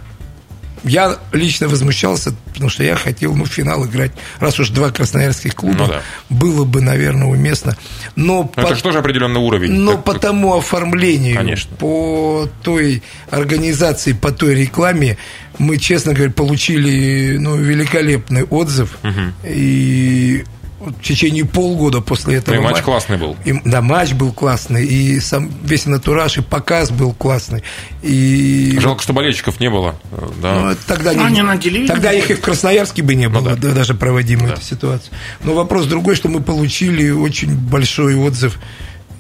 я 0.84 1.18
лично 1.32 1.68
возмущался, 1.68 2.34
потому 2.52 2.70
что 2.70 2.82
я 2.82 2.96
хотел 2.96 3.34
ну, 3.34 3.44
в 3.44 3.48
финал 3.48 3.86
играть. 3.86 4.12
Раз 4.38 4.58
уж 4.58 4.70
два 4.70 4.90
красноярских 4.90 5.54
клуба, 5.54 5.76
ну, 5.78 5.88
да. 5.88 6.02
было 6.28 6.64
бы, 6.64 6.80
наверное, 6.80 7.28
уместно. 7.28 7.76
Но 8.16 8.50
это 8.56 8.68
по... 8.68 8.74
же 8.74 8.82
тоже 8.82 8.98
определенный 8.98 9.40
уровень. 9.40 9.72
Но 9.72 9.92
так, 9.92 10.04
по 10.04 10.14
тому 10.14 10.56
оформлению, 10.56 11.36
Конечно. 11.36 11.76
по 11.76 12.48
той 12.62 13.02
организации, 13.30 14.12
по 14.12 14.32
той 14.32 14.54
рекламе, 14.54 15.18
мы, 15.58 15.76
честно 15.76 16.14
говоря, 16.14 16.32
получили 16.32 17.36
ну, 17.38 17.56
великолепный 17.56 18.44
отзыв. 18.44 18.98
Угу. 19.02 19.32
И 19.44 20.44
в 20.80 21.02
течение 21.02 21.44
полгода 21.44 22.00
после 22.00 22.36
этого. 22.36 22.54
И 22.54 22.58
матч 22.58 22.82
классный 22.82 23.18
был. 23.18 23.36
И, 23.44 23.52
да, 23.64 23.82
матч 23.82 24.12
был 24.12 24.32
классный, 24.32 24.86
и 24.86 25.20
сам 25.20 25.50
весь 25.62 25.86
натураж, 25.86 26.38
и 26.38 26.40
показ 26.40 26.90
был 26.90 27.12
классный. 27.12 27.62
И... 28.02 28.78
Жалко, 28.80 29.02
что 29.02 29.12
болельщиков 29.12 29.60
не 29.60 29.68
было. 29.68 29.94
Да. 30.40 30.54
Ну, 30.54 30.76
тогда, 30.86 31.12
не, 31.12 31.22
они 31.22 31.42
на 31.42 31.58
тогда 31.86 32.12
их 32.12 32.30
и 32.30 32.34
в 32.34 32.40
Красноярске 32.40 33.02
бы 33.02 33.14
не 33.14 33.28
ну 33.28 33.40
было, 33.40 33.50
ну, 33.50 33.56
да. 33.56 33.72
даже 33.72 33.94
проводимой 33.94 34.48
да. 34.48 34.52
этой 34.54 34.64
ситуации. 34.64 35.10
Но 35.44 35.54
вопрос 35.54 35.86
другой, 35.86 36.16
что 36.16 36.28
мы 36.28 36.40
получили 36.40 37.10
очень 37.10 37.54
большой 37.54 38.14
отзыв. 38.14 38.58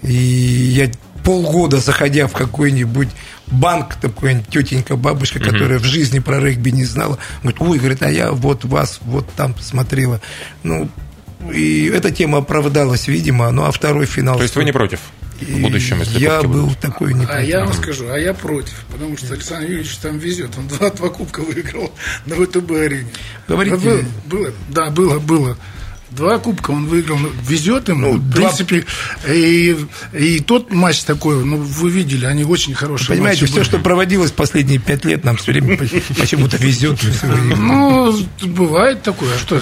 И 0.02 0.12
я 0.12 0.90
полгода, 1.22 1.78
заходя 1.78 2.26
в 2.26 2.32
какой-нибудь 2.32 3.08
банк, 3.48 3.96
такой 3.96 4.42
тетенька, 4.48 4.96
бабушка, 4.96 5.36
угу. 5.36 5.50
которая 5.50 5.78
в 5.78 5.84
жизни 5.84 6.20
про 6.20 6.40
регби 6.40 6.70
не 6.70 6.84
знала, 6.84 7.18
говорит, 7.42 7.60
ой, 7.60 7.78
говорит, 7.78 8.02
а 8.02 8.10
я 8.10 8.32
вот 8.32 8.64
вас 8.64 9.00
вот 9.02 9.28
там 9.36 9.54
смотрела. 9.58 10.20
Ну, 10.62 10.88
и 11.52 11.86
эта 11.86 12.10
тема 12.10 12.38
оправдалась, 12.38 13.08
видимо. 13.08 13.50
Ну, 13.50 13.64
а 13.64 13.70
второй 13.70 14.06
финал... 14.06 14.36
То 14.36 14.42
есть 14.42 14.56
вы 14.56 14.64
не 14.64 14.72
против? 14.72 15.00
в 15.40 15.60
будущем, 15.60 16.00
если 16.00 16.18
Я 16.18 16.42
был 16.42 16.66
будут. 16.66 16.78
такой 16.80 17.14
не 17.14 17.24
А 17.24 17.40
я 17.40 17.64
вам 17.64 17.72
скажу, 17.72 18.08
а 18.10 18.18
я 18.18 18.34
против, 18.34 18.84
потому 18.92 19.16
что 19.16 19.32
Александр 19.32 19.68
Юрьевич 19.68 19.96
там 19.96 20.18
везет. 20.18 20.50
Он 20.58 20.68
два, 20.68 20.90
два 20.90 21.08
кубка 21.08 21.40
выиграл 21.40 21.92
на 22.26 22.36
ВТБ-арене. 22.36 23.08
Говорите. 23.48 23.76
Было, 23.76 24.02
было, 24.26 24.52
да, 24.68 24.90
было, 24.90 25.18
было. 25.18 25.56
Два 26.10 26.38
кубка 26.40 26.72
он 26.72 26.86
выиграл, 26.86 27.18
ну, 27.18 27.30
везет 27.46 27.88
ему, 27.88 28.14
ну, 28.14 28.18
в 28.18 28.32
принципе, 28.32 28.84
и, 29.28 29.76
и 30.12 30.40
тот 30.40 30.72
матч 30.72 31.04
такой, 31.04 31.44
ну, 31.44 31.56
вы 31.58 31.88
видели, 31.88 32.26
они 32.26 32.42
очень 32.42 32.74
хорошие. 32.74 33.10
Понимаете, 33.10 33.46
все, 33.46 33.54
были. 33.54 33.64
что 33.64 33.78
проводилось 33.78 34.32
последние 34.32 34.80
пять 34.80 35.04
лет, 35.04 35.22
нам 35.22 35.36
все 35.36 35.52
время 35.52 35.78
почему-то 36.18 36.56
везет. 36.56 36.98
Ну, 37.56 38.12
бывает 38.42 39.04
такое, 39.04 39.36
а 39.36 39.38
что, 39.38 39.60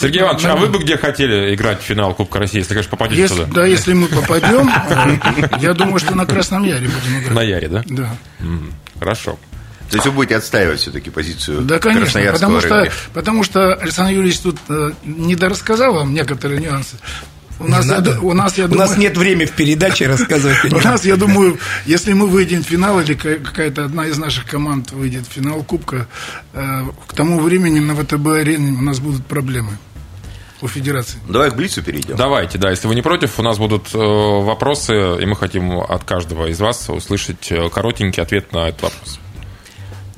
Сергей 0.00 0.22
Иванович, 0.22 0.44
а 0.44 0.56
вы 0.56 0.68
бы 0.68 0.78
где 0.78 0.96
хотели 0.96 1.54
играть 1.54 1.80
в 1.80 1.84
финал 1.84 2.14
Кубка 2.14 2.38
России, 2.38 2.58
если, 2.58 2.74
конечно, 2.74 2.90
попадете 2.90 3.22
если, 3.22 3.44
туда? 3.44 3.52
Да, 3.52 3.66
если 3.66 3.92
мы 3.94 4.06
попадем, 4.06 4.70
я 5.60 5.74
думаю, 5.74 5.98
что 5.98 6.14
на 6.14 6.24
Красном 6.24 6.64
Яре 6.64 6.88
будем 6.88 7.18
играть. 7.18 7.34
На 7.34 7.42
Яре, 7.42 7.68
да? 7.68 7.82
Да. 7.86 8.16
Хорошо. 8.98 9.38
То 9.90 9.96
есть 9.96 10.06
вы 10.06 10.12
будете 10.12 10.36
отстаивать 10.36 10.80
все-таки 10.80 11.08
позицию 11.08 11.62
Да, 11.62 11.78
конечно, 11.78 12.02
красноярского 12.02 12.60
потому 12.60 12.60
что, 12.60 12.92
потому 13.14 13.44
что 13.44 13.74
Александр 13.74 14.12
Юрьевич 14.12 14.40
тут 14.40 14.58
э, 14.68 14.90
недорассказал 15.04 15.94
вам 15.94 16.12
некоторые 16.12 16.60
нюансы. 16.60 16.96
У 17.60 17.66
нас, 17.66 17.86
я, 17.86 17.98
у 18.20 18.34
нас, 18.34 18.56
я 18.58 18.66
У 18.66 18.68
думаю, 18.68 18.88
нас 18.88 18.96
нет 18.96 19.16
времени 19.16 19.46
в 19.46 19.52
передаче 19.52 20.06
рассказывать. 20.06 20.56
У 20.72 20.78
нас, 20.78 21.04
я 21.04 21.16
думаю, 21.16 21.58
если 21.86 22.12
мы 22.12 22.26
выйдем 22.28 22.62
в 22.62 22.66
финал, 22.66 23.00
или 23.00 23.14
ка- 23.14 23.36
какая-то 23.38 23.84
одна 23.84 24.06
из 24.06 24.16
наших 24.18 24.46
команд 24.46 24.92
выйдет 24.92 25.26
в 25.26 25.32
финал 25.32 25.62
Кубка, 25.64 26.06
э, 26.52 26.82
к 27.08 27.14
тому 27.14 27.40
времени 27.40 27.80
на 27.80 27.94
ВТБ-арене 27.96 28.78
у 28.78 28.82
нас 28.82 29.00
будут 29.00 29.26
проблемы 29.26 29.76
у 30.60 30.68
Федерации. 30.68 31.18
Давай 31.28 31.50
к 31.50 31.54
Блицу 31.56 31.82
перейдем. 31.82 32.16
Давайте, 32.16 32.58
да, 32.58 32.70
если 32.70 32.86
вы 32.88 32.94
не 32.94 33.02
против, 33.02 33.38
у 33.38 33.42
нас 33.42 33.58
будут 33.58 33.94
э, 33.94 33.98
вопросы, 33.98 34.92
и 35.20 35.26
мы 35.26 35.34
хотим 35.36 35.78
от 35.80 36.04
каждого 36.04 36.46
из 36.46 36.60
вас 36.60 36.88
услышать 36.88 37.50
э, 37.50 37.68
коротенький 37.70 38.22
ответ 38.22 38.52
на 38.52 38.68
этот 38.68 38.82
вопрос. 38.82 39.20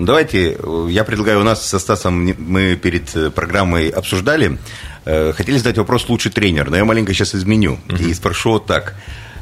Давайте, 0.01 0.57
э, 0.59 0.87
я 0.91 1.05
предлагаю, 1.05 1.41
у 1.41 1.43
нас 1.43 1.67
со 1.69 1.79
Стасом 1.79 2.35
мы 2.39 2.75
перед 2.77 3.15
э, 3.15 3.29
программой 3.31 3.91
обсуждали, 3.91 4.57
э, 5.05 5.33
хотели 5.35 5.59
задать 5.59 5.77
вопрос 5.77 6.09
«лучший 6.09 6.33
тренер», 6.33 6.71
но 6.71 6.77
я 6.79 6.87
маленько 6.87 7.13
сейчас 7.13 7.35
изменю 7.35 7.79
и 7.99 8.15
спрошу 8.15 8.53
вот 8.53 8.67
так. 8.67 8.95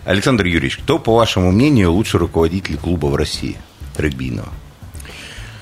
Александр 0.04 0.46
Юрьевич, 0.46 0.78
кто, 0.78 0.98
по 0.98 1.14
вашему 1.14 1.52
мнению, 1.52 1.92
лучший 1.92 2.18
руководитель 2.18 2.76
клуба 2.76 3.06
в 3.06 3.14
России 3.14 3.56
регбийного? 3.96 4.48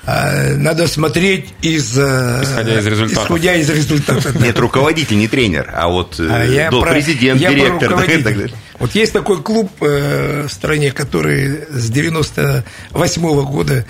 А, 0.06 0.54
Надо 0.54 0.86
смотреть 0.86 1.52
из... 1.60 1.92
Исходя 1.98 2.78
из 2.78 2.86
результатов. 2.86 3.24
Исходя 3.24 3.54
из 3.56 3.68
результатов. 3.68 4.32
да. 4.32 4.46
Нет, 4.46 4.58
руководитель, 4.58 5.18
не 5.18 5.28
тренер, 5.28 5.68
а 5.74 5.88
вот 5.88 6.18
А 6.20 6.44
я 6.44 6.70
ну, 6.70 6.80
про- 6.80 6.92
президент, 6.92 7.38
я 7.40 7.48
про 7.50 7.54
директор. 7.54 7.80
да, 7.80 7.86
и 7.86 7.88
руководителя. 7.90 8.24
так 8.24 8.36
далее. 8.38 8.56
Вот 8.78 8.94
есть 8.94 9.12
такой 9.12 9.42
клуб 9.42 9.70
в 9.80 10.48
стране, 10.48 10.92
который 10.92 11.66
с 11.70 11.90
98 11.90 13.44
года 13.44 13.74
э, 13.74 13.84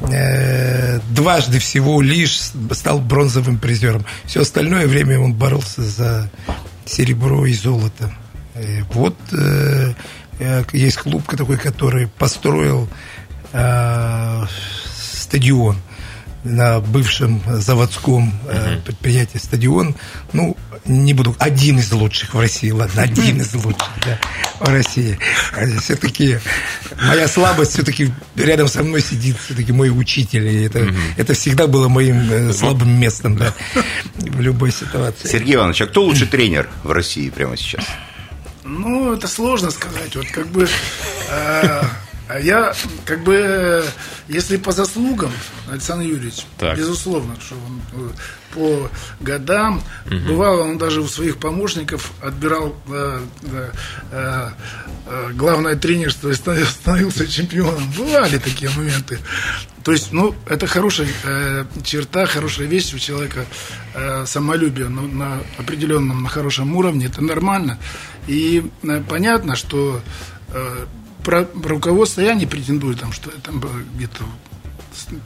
дважды 0.00 1.58
всего 1.60 2.02
лишь 2.02 2.40
стал 2.72 3.00
бронзовым 3.00 3.58
призером. 3.58 4.04
Все 4.24 4.42
остальное 4.42 4.86
время 4.86 5.18
он 5.20 5.32
боролся 5.32 5.82
за 5.82 6.30
серебро 6.84 7.46
и 7.46 7.54
золото. 7.54 8.12
Э, 8.54 8.82
вот 8.92 9.16
э, 9.32 9.94
э, 10.38 10.64
есть 10.72 10.98
клуб 10.98 11.24
такой, 11.36 11.56
который 11.56 12.06
построил 12.06 12.88
э, 13.52 14.42
стадион 14.96 15.76
на 16.44 16.80
бывшем 16.80 17.42
заводском 17.46 18.32
э, 18.48 18.78
предприятии 18.84 19.38
стадион. 19.38 19.96
Ну, 20.32 20.56
не 20.84 21.14
буду. 21.14 21.34
Один 21.38 21.78
из 21.78 21.90
лучших 21.92 22.34
в 22.34 22.40
России, 22.40 22.70
ладно, 22.70 23.02
один 23.02 23.40
из 23.40 23.54
лучших 23.54 23.90
да, 24.04 24.18
в 24.60 24.68
России. 24.68 25.18
Все-таки 25.80 26.38
моя 27.00 27.26
слабость 27.26 27.72
все-таки 27.72 28.12
рядом 28.36 28.68
со 28.68 28.82
мной 28.82 29.00
сидит 29.00 29.36
все-таки 29.38 29.72
мой 29.72 29.88
учитель. 29.88 30.46
И 30.46 30.64
это, 30.64 30.94
это 31.16 31.32
всегда 31.34 31.66
было 31.66 31.88
моим 31.88 32.30
э, 32.30 32.52
слабым 32.52 32.90
местом, 33.00 33.36
да, 33.36 33.54
в 34.16 34.40
любой 34.40 34.70
ситуации. 34.70 35.28
Сергей 35.28 35.54
Иванович, 35.54 35.82
а 35.82 35.86
кто 35.86 36.04
лучший 36.04 36.26
тренер 36.26 36.68
в 36.82 36.92
России 36.92 37.30
прямо 37.30 37.56
сейчас? 37.56 37.84
Ну, 38.64 39.14
это 39.14 39.28
сложно 39.28 39.70
сказать. 39.70 40.14
Вот 40.16 40.26
как 40.26 40.48
бы 40.48 40.68
э, 41.30 41.82
а 42.28 42.38
я 42.40 42.74
как 43.04 43.22
бы 43.22 43.84
если 44.28 44.56
по 44.56 44.72
заслугам 44.72 45.30
Александр 45.70 46.04
Юрьевич, 46.06 46.46
Так. 46.58 46.76
безусловно, 46.78 47.36
что 47.40 47.54
он 47.56 47.80
э, 47.92 48.10
по 48.54 48.90
годам 49.20 49.82
бывало 50.26 50.62
он 50.62 50.78
даже 50.78 51.00
у 51.02 51.08
своих 51.08 51.36
помощников 51.38 52.12
отбирал 52.22 52.74
э, 52.88 53.20
э, 53.42 53.70
э, 54.12 54.48
э, 55.06 55.30
главное 55.34 55.76
тренерство 55.76 56.30
и 56.30 56.34
ста- 56.34 56.64
становился 56.64 57.26
чемпионом. 57.26 57.90
Бывали 57.96 58.38
такие 58.38 58.70
моменты. 58.70 59.18
То 59.82 59.92
есть, 59.92 60.12
ну, 60.12 60.34
это 60.46 60.66
хорошая 60.66 61.08
э, 61.24 61.64
черта, 61.84 62.24
хорошая 62.24 62.66
вещь 62.66 62.94
у 62.94 62.98
человека, 62.98 63.44
э, 63.94 64.24
самолюбие 64.26 64.88
на, 64.88 65.02
на 65.02 65.40
определенном, 65.58 66.22
на 66.22 66.28
хорошем 66.30 66.74
уровне, 66.74 67.06
это 67.06 67.22
нормально. 67.22 67.78
И 68.26 68.70
э, 68.82 69.02
понятно, 69.06 69.56
что 69.56 70.00
э, 70.54 70.86
про, 71.24 71.44
про 71.44 71.70
руководство 71.70 72.20
я 72.20 72.34
не 72.34 72.46
претендую, 72.46 72.96
там, 72.96 73.12
что 73.12 73.30
я 73.30 73.36
там 73.42 73.58
э, 73.64 73.68
где-то 73.96 74.24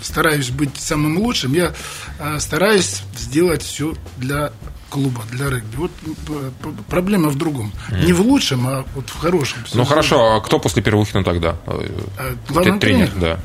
стараюсь 0.00 0.50
быть 0.50 0.76
самым 0.78 1.18
лучшим. 1.18 1.52
Я 1.52 1.74
э, 2.18 2.38
стараюсь 2.40 3.02
сделать 3.16 3.62
все 3.62 3.94
для 4.16 4.52
клуба, 4.88 5.22
для 5.30 5.50
регби. 5.50 5.76
Вот 5.76 5.90
э, 6.28 6.50
проблема 6.88 7.28
в 7.28 7.36
другом. 7.36 7.72
Не 8.04 8.12
в 8.12 8.20
лучшем, 8.22 8.66
а 8.66 8.84
вот 8.94 9.10
в 9.10 9.18
хорошем. 9.18 9.58
Ну 9.74 9.84
хорошо, 9.84 10.36
а 10.36 10.40
кто 10.40 10.58
после 10.58 10.82
Первухина 10.82 11.22
тогда? 11.24 11.56
Э, 11.66 11.88
А, 12.18 12.34
главный 12.48 12.78
тренер, 12.80 13.08
тренер? 13.10 13.20
да. 13.20 13.40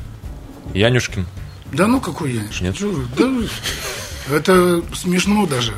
Янюшкин. 0.78 1.26
Да 1.72 1.86
ну 1.86 2.00
какой 2.00 2.32
я? 2.34 2.42
Нет? 2.60 2.80
Вы? 2.80 3.04
Да 3.16 4.36
это 4.36 4.82
смешно 4.94 5.44
даже. 5.46 5.74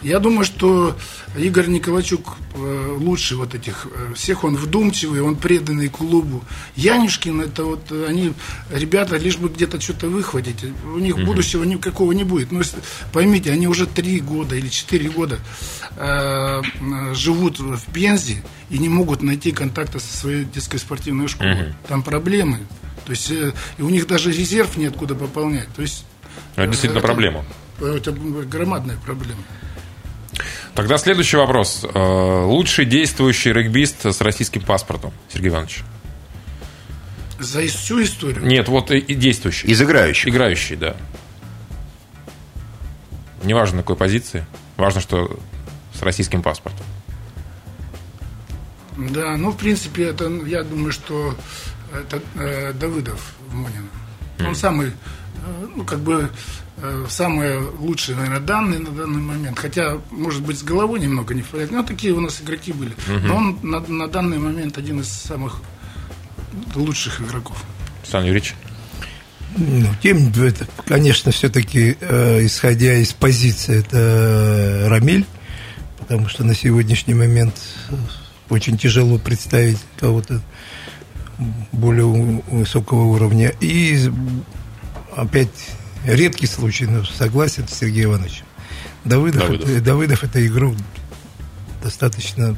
Я 0.00 0.18
думаю, 0.20 0.44
что 0.44 0.96
Игорь 1.36 1.68
Николачук 1.68 2.36
э, 2.54 2.96
лучший 2.98 3.36
вот 3.36 3.54
этих 3.54 3.86
э, 3.94 4.14
всех. 4.14 4.42
Он 4.44 4.56
вдумчивый, 4.56 5.20
он 5.20 5.36
преданный 5.36 5.88
клубу. 5.88 6.42
Янюшкин, 6.76 7.40
это 7.42 7.64
вот 7.64 7.86
э, 7.92 8.06
они, 8.08 8.32
ребята, 8.70 9.16
лишь 9.16 9.36
бы 9.36 9.48
где-то 9.48 9.80
что-то 9.80 10.08
выхватить. 10.08 10.64
У 10.84 10.98
них 10.98 11.16
будущего 11.24 11.62
никакого 11.64 12.12
не 12.12 12.24
будет. 12.24 12.50
Но 12.50 12.58
если- 12.58 12.78
поймите, 13.12 13.52
они 13.52 13.68
уже 13.68 13.86
три 13.86 14.20
года 14.20 14.56
или 14.56 14.68
четыре 14.68 15.08
года 15.08 15.38
э, 15.96 16.62
живут 17.14 17.60
в 17.60 17.80
Пензе 17.92 18.42
и 18.68 18.78
не 18.78 18.88
могут 18.88 19.22
найти 19.22 19.52
контакта 19.52 20.00
со 20.00 20.16
своей 20.16 20.44
детской 20.44 20.78
спортивной 20.78 21.28
школой. 21.28 21.74
Там 21.88 22.02
проблемы. 22.02 22.58
То 23.04 23.12
есть 23.12 23.30
э, 23.30 23.52
и 23.78 23.82
у 23.82 23.88
них 23.90 24.06
даже 24.06 24.32
резерв 24.32 24.76
неоткуда 24.76 25.14
пополнять. 25.14 25.68
То 25.74 25.82
есть 25.82 26.04
Это 26.56 26.66
действительно 26.66 26.98
это- 26.98 27.06
проблема. 27.06 27.44
Это 27.80 28.12
громадная 28.12 28.98
проблема. 29.04 29.40
Тогда 30.74 30.98
следующий 30.98 31.36
вопрос. 31.36 31.84
Э, 31.84 32.44
Лучший 32.44 32.84
действующий 32.84 33.52
регбист 33.52 34.04
с 34.06 34.20
российским 34.20 34.62
паспортом, 34.62 35.12
Сергей 35.32 35.48
Иванович? 35.48 35.82
За 37.38 37.66
всю 37.66 38.02
историю. 38.02 38.44
Нет, 38.46 38.68
вот 38.68 38.90
и- 38.90 39.14
действующий. 39.14 39.66
Из 39.68 39.80
играющих. 39.82 40.28
Играющий, 40.28 40.76
да. 40.76 40.96
Неважно, 43.42 43.78
на 43.78 43.82
какой 43.82 43.96
позиции. 43.96 44.46
Важно, 44.76 45.00
что 45.00 45.38
с 45.94 46.02
российским 46.02 46.42
паспортом. 46.42 46.84
Да, 48.96 49.36
ну, 49.36 49.50
в 49.50 49.56
принципе, 49.56 50.04
это, 50.08 50.28
я 50.46 50.62
думаю, 50.62 50.92
что 50.92 51.34
это 51.92 52.20
э, 52.34 52.72
Давыдов 52.74 53.34
Монин. 53.50 53.88
Он 54.46 54.54
самый, 54.54 54.88
э, 54.88 54.92
ну, 55.76 55.84
как 55.84 56.00
бы, 56.00 56.30
э, 56.78 57.06
самые 57.08 57.58
лучшие, 57.78 58.16
наверное, 58.16 58.40
данные 58.40 58.80
на 58.80 58.90
данный 58.90 59.20
момент. 59.20 59.58
Хотя, 59.58 59.98
может 60.10 60.42
быть, 60.42 60.58
с 60.58 60.62
головой 60.62 61.00
немного 61.00 61.34
не 61.34 61.42
в 61.42 61.48
порядке. 61.48 61.74
Но 61.74 61.82
такие 61.82 62.12
у 62.12 62.20
нас 62.20 62.40
игроки 62.40 62.72
были. 62.72 62.94
Но 63.24 63.36
он 63.36 63.58
на, 63.62 63.80
на 63.80 64.08
данный 64.08 64.38
момент 64.38 64.78
один 64.78 65.00
из 65.00 65.08
самых 65.08 65.60
лучших 66.74 67.20
игроков. 67.20 67.62
Александр 68.02 68.28
Юрьевич? 68.28 68.54
Ну, 69.56 69.88
тем, 70.00 70.32
это, 70.32 70.66
конечно, 70.86 71.32
все-таки, 71.32 71.90
исходя 71.90 72.94
из 72.94 73.12
позиции, 73.12 73.80
это 73.80 73.96
э, 73.96 74.88
Рамиль, 74.88 75.26
потому 75.98 76.28
что 76.28 76.44
на 76.44 76.54
сегодняшний 76.54 77.14
момент 77.14 77.54
э, 77.88 77.94
очень 78.48 78.78
тяжело 78.78 79.18
представить 79.18 79.78
кого-то 79.98 80.40
более 81.72 82.04
высокого 82.50 83.04
уровня. 83.04 83.52
И 83.60 84.10
опять 85.16 85.48
редкий 86.04 86.46
случай, 86.46 86.86
но 86.86 87.04
согласен 87.04 87.66
с 87.68 87.74
Сергеем 87.74 88.10
Ивановичем. 88.10 88.44
Давыдов, 89.04 89.42
Давыдов. 89.42 89.68
Это, 89.70 89.80
Давыдов 89.80 90.24
это 90.24 90.46
игрок 90.46 90.74
достаточно 91.82 92.56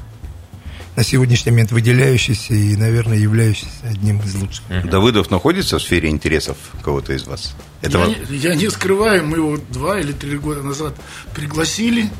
на 0.96 1.04
сегодняшний 1.04 1.52
момент 1.52 1.72
выделяющийся 1.72 2.54
и, 2.54 2.76
наверное, 2.76 3.16
являющийся 3.16 3.70
одним 3.84 4.20
из 4.20 4.34
лучших. 4.34 4.62
Давыдов 4.90 5.30
находится 5.30 5.78
в 5.78 5.82
сфере 5.82 6.10
интересов 6.10 6.56
кого-то 6.82 7.12
из 7.14 7.26
вас? 7.26 7.54
Это 7.80 7.98
Я, 7.98 8.04
вот- 8.06 8.30
не, 8.30 8.36
я 8.36 8.54
не 8.54 8.70
скрываю, 8.70 9.26
мы 9.26 9.38
его 9.38 9.58
два 9.70 9.98
или 10.00 10.12
три 10.12 10.36
года 10.36 10.62
назад 10.62 10.94
пригласили. 11.34 12.10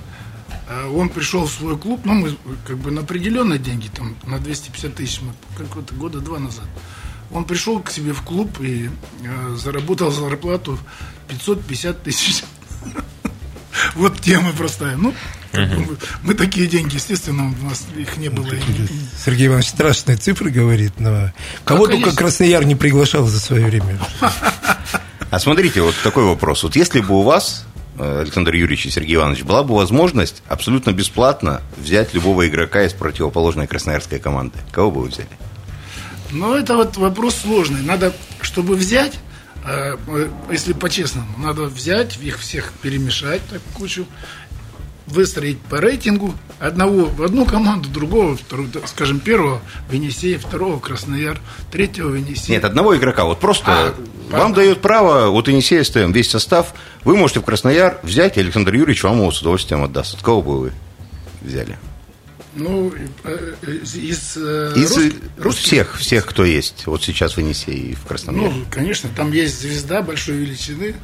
А 0.68 0.88
Он 0.88 1.08
пришел 1.08 1.44
в 1.46 1.50
свой 1.52 1.76
клуб, 1.76 2.00
ну, 2.04 2.14
мы 2.14 2.36
как 2.66 2.78
бы 2.78 2.90
на 2.90 3.02
определенные 3.02 3.58
деньги, 3.58 3.88
там, 3.94 4.16
на 4.24 4.38
250 4.38 4.94
тысяч, 4.94 5.20
мы 5.20 5.32
какого-то 5.56 5.94
года 5.94 6.20
два 6.20 6.38
назад. 6.38 6.64
Он 7.32 7.44
пришел 7.44 7.80
к 7.80 7.90
себе 7.90 8.12
в 8.12 8.22
клуб 8.22 8.60
и 8.60 8.90
э, 9.24 9.56
заработал 9.56 10.10
зарплату 10.10 10.78
550 11.28 12.02
тысяч. 12.02 12.44
Вот 13.94 14.20
тема 14.20 14.52
простая. 14.52 14.96
Ну, 14.96 15.14
мы, 16.22 16.34
такие 16.34 16.66
деньги, 16.66 16.94
естественно, 16.94 17.52
у 17.60 17.64
нас 17.64 17.86
их 17.96 18.16
не 18.16 18.28
было. 18.28 18.46
Сергей 19.24 19.48
Иванович 19.48 19.68
страшные 19.68 20.16
цифры 20.16 20.50
говорит, 20.50 20.92
но 20.98 21.32
кого 21.64 21.86
только 21.86 21.96
конечно. 21.96 22.18
Краснояр 22.18 22.64
не 22.64 22.74
приглашал 22.74 23.26
за 23.26 23.40
свое 23.40 23.66
время. 23.66 23.98
А 25.30 25.38
смотрите, 25.38 25.80
вот 25.80 25.94
такой 26.04 26.24
вопрос. 26.24 26.62
Вот 26.62 26.76
если 26.76 27.00
бы 27.00 27.14
у 27.18 27.22
вас 27.22 27.64
э, 27.98 28.20
Александр 28.20 28.52
Юрьевич 28.52 28.84
и 28.84 28.90
Сергей 28.90 29.14
Иванович, 29.14 29.44
была 29.44 29.62
бы 29.62 29.74
возможность 29.74 30.42
абсолютно 30.46 30.92
бесплатно 30.92 31.62
взять 31.78 32.12
любого 32.12 32.46
игрока 32.46 32.82
из 32.82 32.92
противоположной 32.92 33.66
красноярской 33.66 34.18
команды. 34.18 34.58
Кого 34.72 34.90
бы 34.90 35.00
вы 35.00 35.08
взяли? 35.08 35.30
Ну, 36.32 36.54
это 36.54 36.76
вот 36.76 36.96
вопрос 36.96 37.36
сложный. 37.36 37.82
Надо, 37.82 38.12
чтобы 38.40 38.74
взять, 38.74 39.18
э, 39.66 39.96
если 40.50 40.72
по-честному, 40.72 41.28
надо 41.38 41.64
взять, 41.64 42.16
их 42.22 42.38
всех 42.38 42.72
перемешать 42.82 43.42
так 43.50 43.60
кучу, 43.74 44.06
выстроить 45.06 45.58
по 45.60 45.78
рейтингу 45.78 46.34
одного 46.58 47.04
в 47.06 47.22
одну 47.22 47.44
команду, 47.44 47.88
другого, 47.90 48.36
вторую, 48.36 48.70
скажем, 48.86 49.20
первого 49.20 49.60
в 49.88 49.92
Енисей, 49.92 50.36
второго 50.38 50.78
Краснояр, 50.80 51.38
третьего 51.70 52.08
в 52.08 52.14
Енисей. 52.16 52.54
Нет, 52.54 52.64
одного 52.64 52.96
игрока. 52.96 53.24
Вот 53.24 53.38
просто 53.40 53.64
А, 53.70 53.84
вам 53.90 53.94
понятно. 54.30 54.54
дает 54.54 54.80
право, 54.80 55.28
вот 55.28 55.48
Енисей 55.48 55.84
СТМ, 55.84 56.12
весь 56.12 56.30
состав, 56.30 56.72
вы 57.04 57.16
можете 57.16 57.40
в 57.40 57.44
Краснояр 57.44 57.98
взять, 58.02 58.36
и 58.38 58.40
Александр 58.40 58.72
Юрьевич 58.74 59.02
вам 59.02 59.18
его 59.18 59.30
с 59.32 59.40
удовольствием 59.40 59.82
отдаст. 59.82 60.14
Вот 60.14 60.22
кого 60.22 60.40
бы 60.40 60.58
вы 60.60 60.72
взяли? 61.42 61.78
Ну, 62.54 62.92
э, 63.24 63.54
э, 63.62 63.72
из, 63.82 64.36
э, 64.36 64.72
Из 64.76 64.92
русских- 64.96 65.14
русских? 65.38 65.64
всех, 65.66 65.98
всех, 65.98 66.26
кто 66.26 66.44
есть 66.44 66.86
вот 66.86 67.02
сейчас 67.02 67.36
в 67.36 67.38
Енисее 67.38 67.76
и 67.76 67.94
в 67.94 68.04
Краснояре. 68.04 68.50
Ну, 68.50 68.64
конечно, 68.70 69.08
там 69.16 69.32
есть 69.32 69.60
звезда 69.60 70.02
большой 70.02 70.36
величины, 70.36 70.94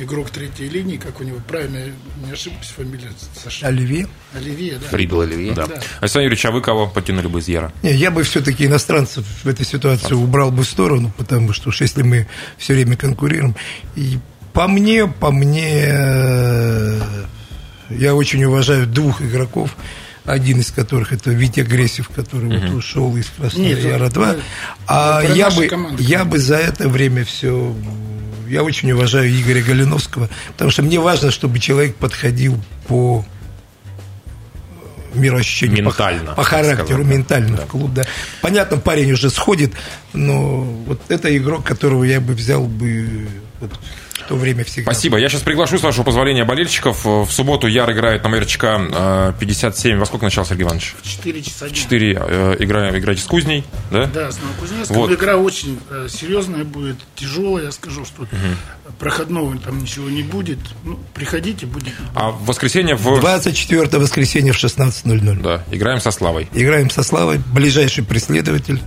игрок 0.00 0.30
третьей 0.30 0.68
линии, 0.68 0.96
как 0.96 1.20
у 1.20 1.24
него 1.24 1.38
правильно, 1.46 1.78
не 2.26 2.32
ошибусь, 2.32 2.72
фамилия 2.76 3.10
Саша. 3.42 3.66
Оливье? 3.68 4.08
Оливье, 4.34 4.78
да. 4.80 4.88
Фридл 4.88 5.20
Оливье. 5.20 5.54
Да. 5.54 5.66
Да. 5.66 5.80
Александр 6.00 6.24
Юрьевич, 6.24 6.44
а 6.46 6.50
вы 6.50 6.62
кого 6.62 6.88
потянули 6.88 7.28
бы 7.28 7.38
из 7.40 7.48
Яра? 7.48 7.72
Не, 7.82 7.94
я 7.94 8.10
бы 8.10 8.22
все-таки 8.24 8.66
иностранцев 8.66 9.24
в 9.44 9.48
этой 9.48 9.64
ситуации 9.66 10.14
убрал 10.14 10.50
бы 10.50 10.62
в 10.64 10.68
сторону, 10.68 11.12
потому 11.16 11.52
что 11.52 11.68
уж 11.68 11.80
если 11.80 12.02
мы 12.02 12.26
все 12.58 12.74
время 12.74 12.96
конкурируем. 12.96 13.54
И 13.96 14.18
по 14.52 14.66
мне, 14.66 15.06
по 15.06 15.30
мне, 15.30 15.84
э, 15.86 17.00
я 17.90 18.14
очень 18.14 18.42
уважаю 18.44 18.86
двух 18.86 19.22
игроков, 19.22 19.76
один 20.28 20.60
из 20.60 20.70
которых 20.70 21.12
это 21.12 21.30
Витя 21.30 21.60
Гресев, 21.60 22.08
который 22.08 22.58
вот 22.58 22.70
ушел 22.76 23.16
из 23.16 23.26
Краснояра 23.36 24.04
Нет, 24.04 24.12
2. 24.12 24.30
это- 24.32 24.40
А 24.86 25.20
это 25.22 25.28
про 25.28 25.36
я 25.36 25.50
бы, 25.50 25.66
команду. 25.68 26.02
я 26.02 26.24
бы 26.24 26.38
за 26.38 26.56
это 26.56 26.88
время 26.88 27.24
все... 27.24 27.74
Я 28.48 28.62
очень 28.62 28.90
уважаю 28.92 29.30
Игоря 29.30 29.62
Галиновского, 29.62 30.30
потому 30.52 30.70
что 30.70 30.82
мне 30.82 30.98
важно, 30.98 31.30
чтобы 31.30 31.58
человек 31.58 31.96
подходил 31.96 32.58
по 32.86 33.24
мироощущению, 35.14 35.78
по- 35.84 35.88
Ментально, 35.90 36.30
по, 36.34 36.42
так 36.42 36.46
характеру, 36.46 36.86
сказать, 36.86 37.06
да. 37.06 37.12
ментально 37.12 37.56
в 37.56 37.66
клуб, 37.66 37.92
да. 37.94 38.04
Понятно, 38.42 38.76
парень 38.76 39.12
уже 39.12 39.30
сходит, 39.30 39.72
но 40.12 40.62
вот 40.62 41.00
это 41.08 41.34
игрок, 41.36 41.64
которого 41.64 42.04
я 42.04 42.20
бы 42.20 42.34
взял 42.34 42.64
бы 42.66 43.26
вот 43.60 43.70
то 44.28 44.36
время 44.36 44.64
всегда. 44.64 44.92
Спасибо. 44.92 45.18
Я 45.18 45.28
сейчас 45.28 45.42
приглашу, 45.42 45.78
с 45.78 45.82
вашего 45.82 46.04
позволения, 46.04 46.44
болельщиков. 46.44 47.04
В 47.04 47.30
субботу 47.30 47.66
Яр 47.66 47.90
играет 47.92 48.22
на 48.22 48.28
МРЧК 48.28 49.38
57. 49.38 49.98
Во 49.98 50.06
сколько 50.06 50.24
начал, 50.24 50.44
Сергей 50.44 50.64
Иванович? 50.64 50.94
В 51.02 51.08
4 51.08 51.42
часа 51.42 51.68
дня. 51.68 51.76
4 51.76 52.12
играем, 52.60 52.96
играете 52.96 53.22
с 53.22 53.24
Кузней, 53.24 53.64
да? 53.90 54.06
Да, 54.06 54.30
с 54.30 54.38
Новокузнецком. 54.40 54.96
Вот. 54.96 55.12
Игра 55.12 55.36
очень 55.36 55.78
э, 55.90 56.08
серьезная 56.10 56.64
будет, 56.64 56.96
тяжелая, 57.16 57.66
я 57.66 57.72
скажу, 57.72 58.04
что 58.04 58.26
проходного 58.98 59.56
там 59.58 59.78
ничего 59.78 60.08
не 60.08 60.22
будет. 60.22 60.58
Ну, 60.84 60.98
приходите, 61.14 61.66
будет. 61.66 61.94
А 62.14 62.30
в 62.30 62.44
воскресенье 62.44 62.94
в... 62.94 63.20
24 63.20 63.98
воскресенье 63.98 64.52
в 64.52 64.56
16.00. 64.56 65.42
Да, 65.42 65.64
играем 65.70 66.00
со 66.00 66.10
Славой. 66.10 66.48
Играем 66.52 66.90
со 66.90 67.02
Славой, 67.02 67.40
ближайший 67.52 68.04
преследователь. 68.04 68.80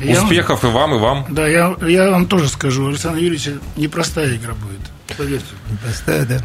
Я 0.00 0.16
вам- 0.16 0.24
Успехов 0.24 0.64
и 0.64 0.66
вам, 0.68 0.94
и 0.94 0.98
вам. 0.98 1.26
да, 1.28 1.46
я, 1.46 1.74
я 1.86 2.10
вам 2.10 2.26
тоже 2.26 2.48
скажу, 2.48 2.84
у 2.84 2.88
Александра 2.88 3.20
Юрьевича 3.20 3.54
непростая 3.76 4.34
игра 4.36 4.54
будет, 4.54 4.80
поверьте. 5.16 5.44
Простая, 5.82 6.24
да. 6.24 6.40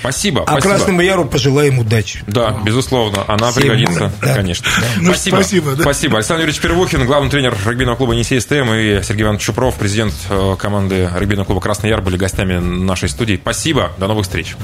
Спасибо. 0.00 0.42
А 0.42 0.52
спасибо. 0.52 0.74
Красному 0.74 1.00
Яру 1.00 1.24
пожелаем 1.24 1.80
удачи. 1.80 2.20
Да, 2.28 2.50
безусловно, 2.64 3.24
она 3.26 3.50
Всем 3.50 3.62
пригодится, 3.62 4.12
да. 4.22 4.34
конечно. 4.34 4.70
Ну, 5.00 5.12
спасибо, 5.12 5.74
да. 5.74 5.82
Спасибо. 5.82 6.18
Александр 6.18 6.42
Юрьевич 6.42 6.60
Первухин, 6.62 7.04
главный 7.04 7.30
тренер 7.30 7.56
регбийного 7.66 7.96
клуба 7.96 8.12
«Енисей 8.12 8.40
СТМ» 8.40 8.72
и 8.74 9.02
Сергей 9.02 9.24
Иванович 9.24 9.42
Чупров, 9.42 9.74
президент 9.76 10.14
э, 10.30 10.54
команды 10.56 11.10
регбийного 11.18 11.46
клуба 11.46 11.60
«Красный 11.60 11.90
Яр» 11.90 12.00
были 12.00 12.16
гостями 12.16 12.58
нашей 12.58 13.08
студии. 13.08 13.38
Спасибо, 13.42 13.90
до 13.98 14.06
новых 14.06 14.24
встреч. 14.26 14.54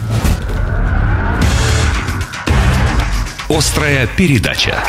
Острая 3.49 4.07
передача. 4.17 4.83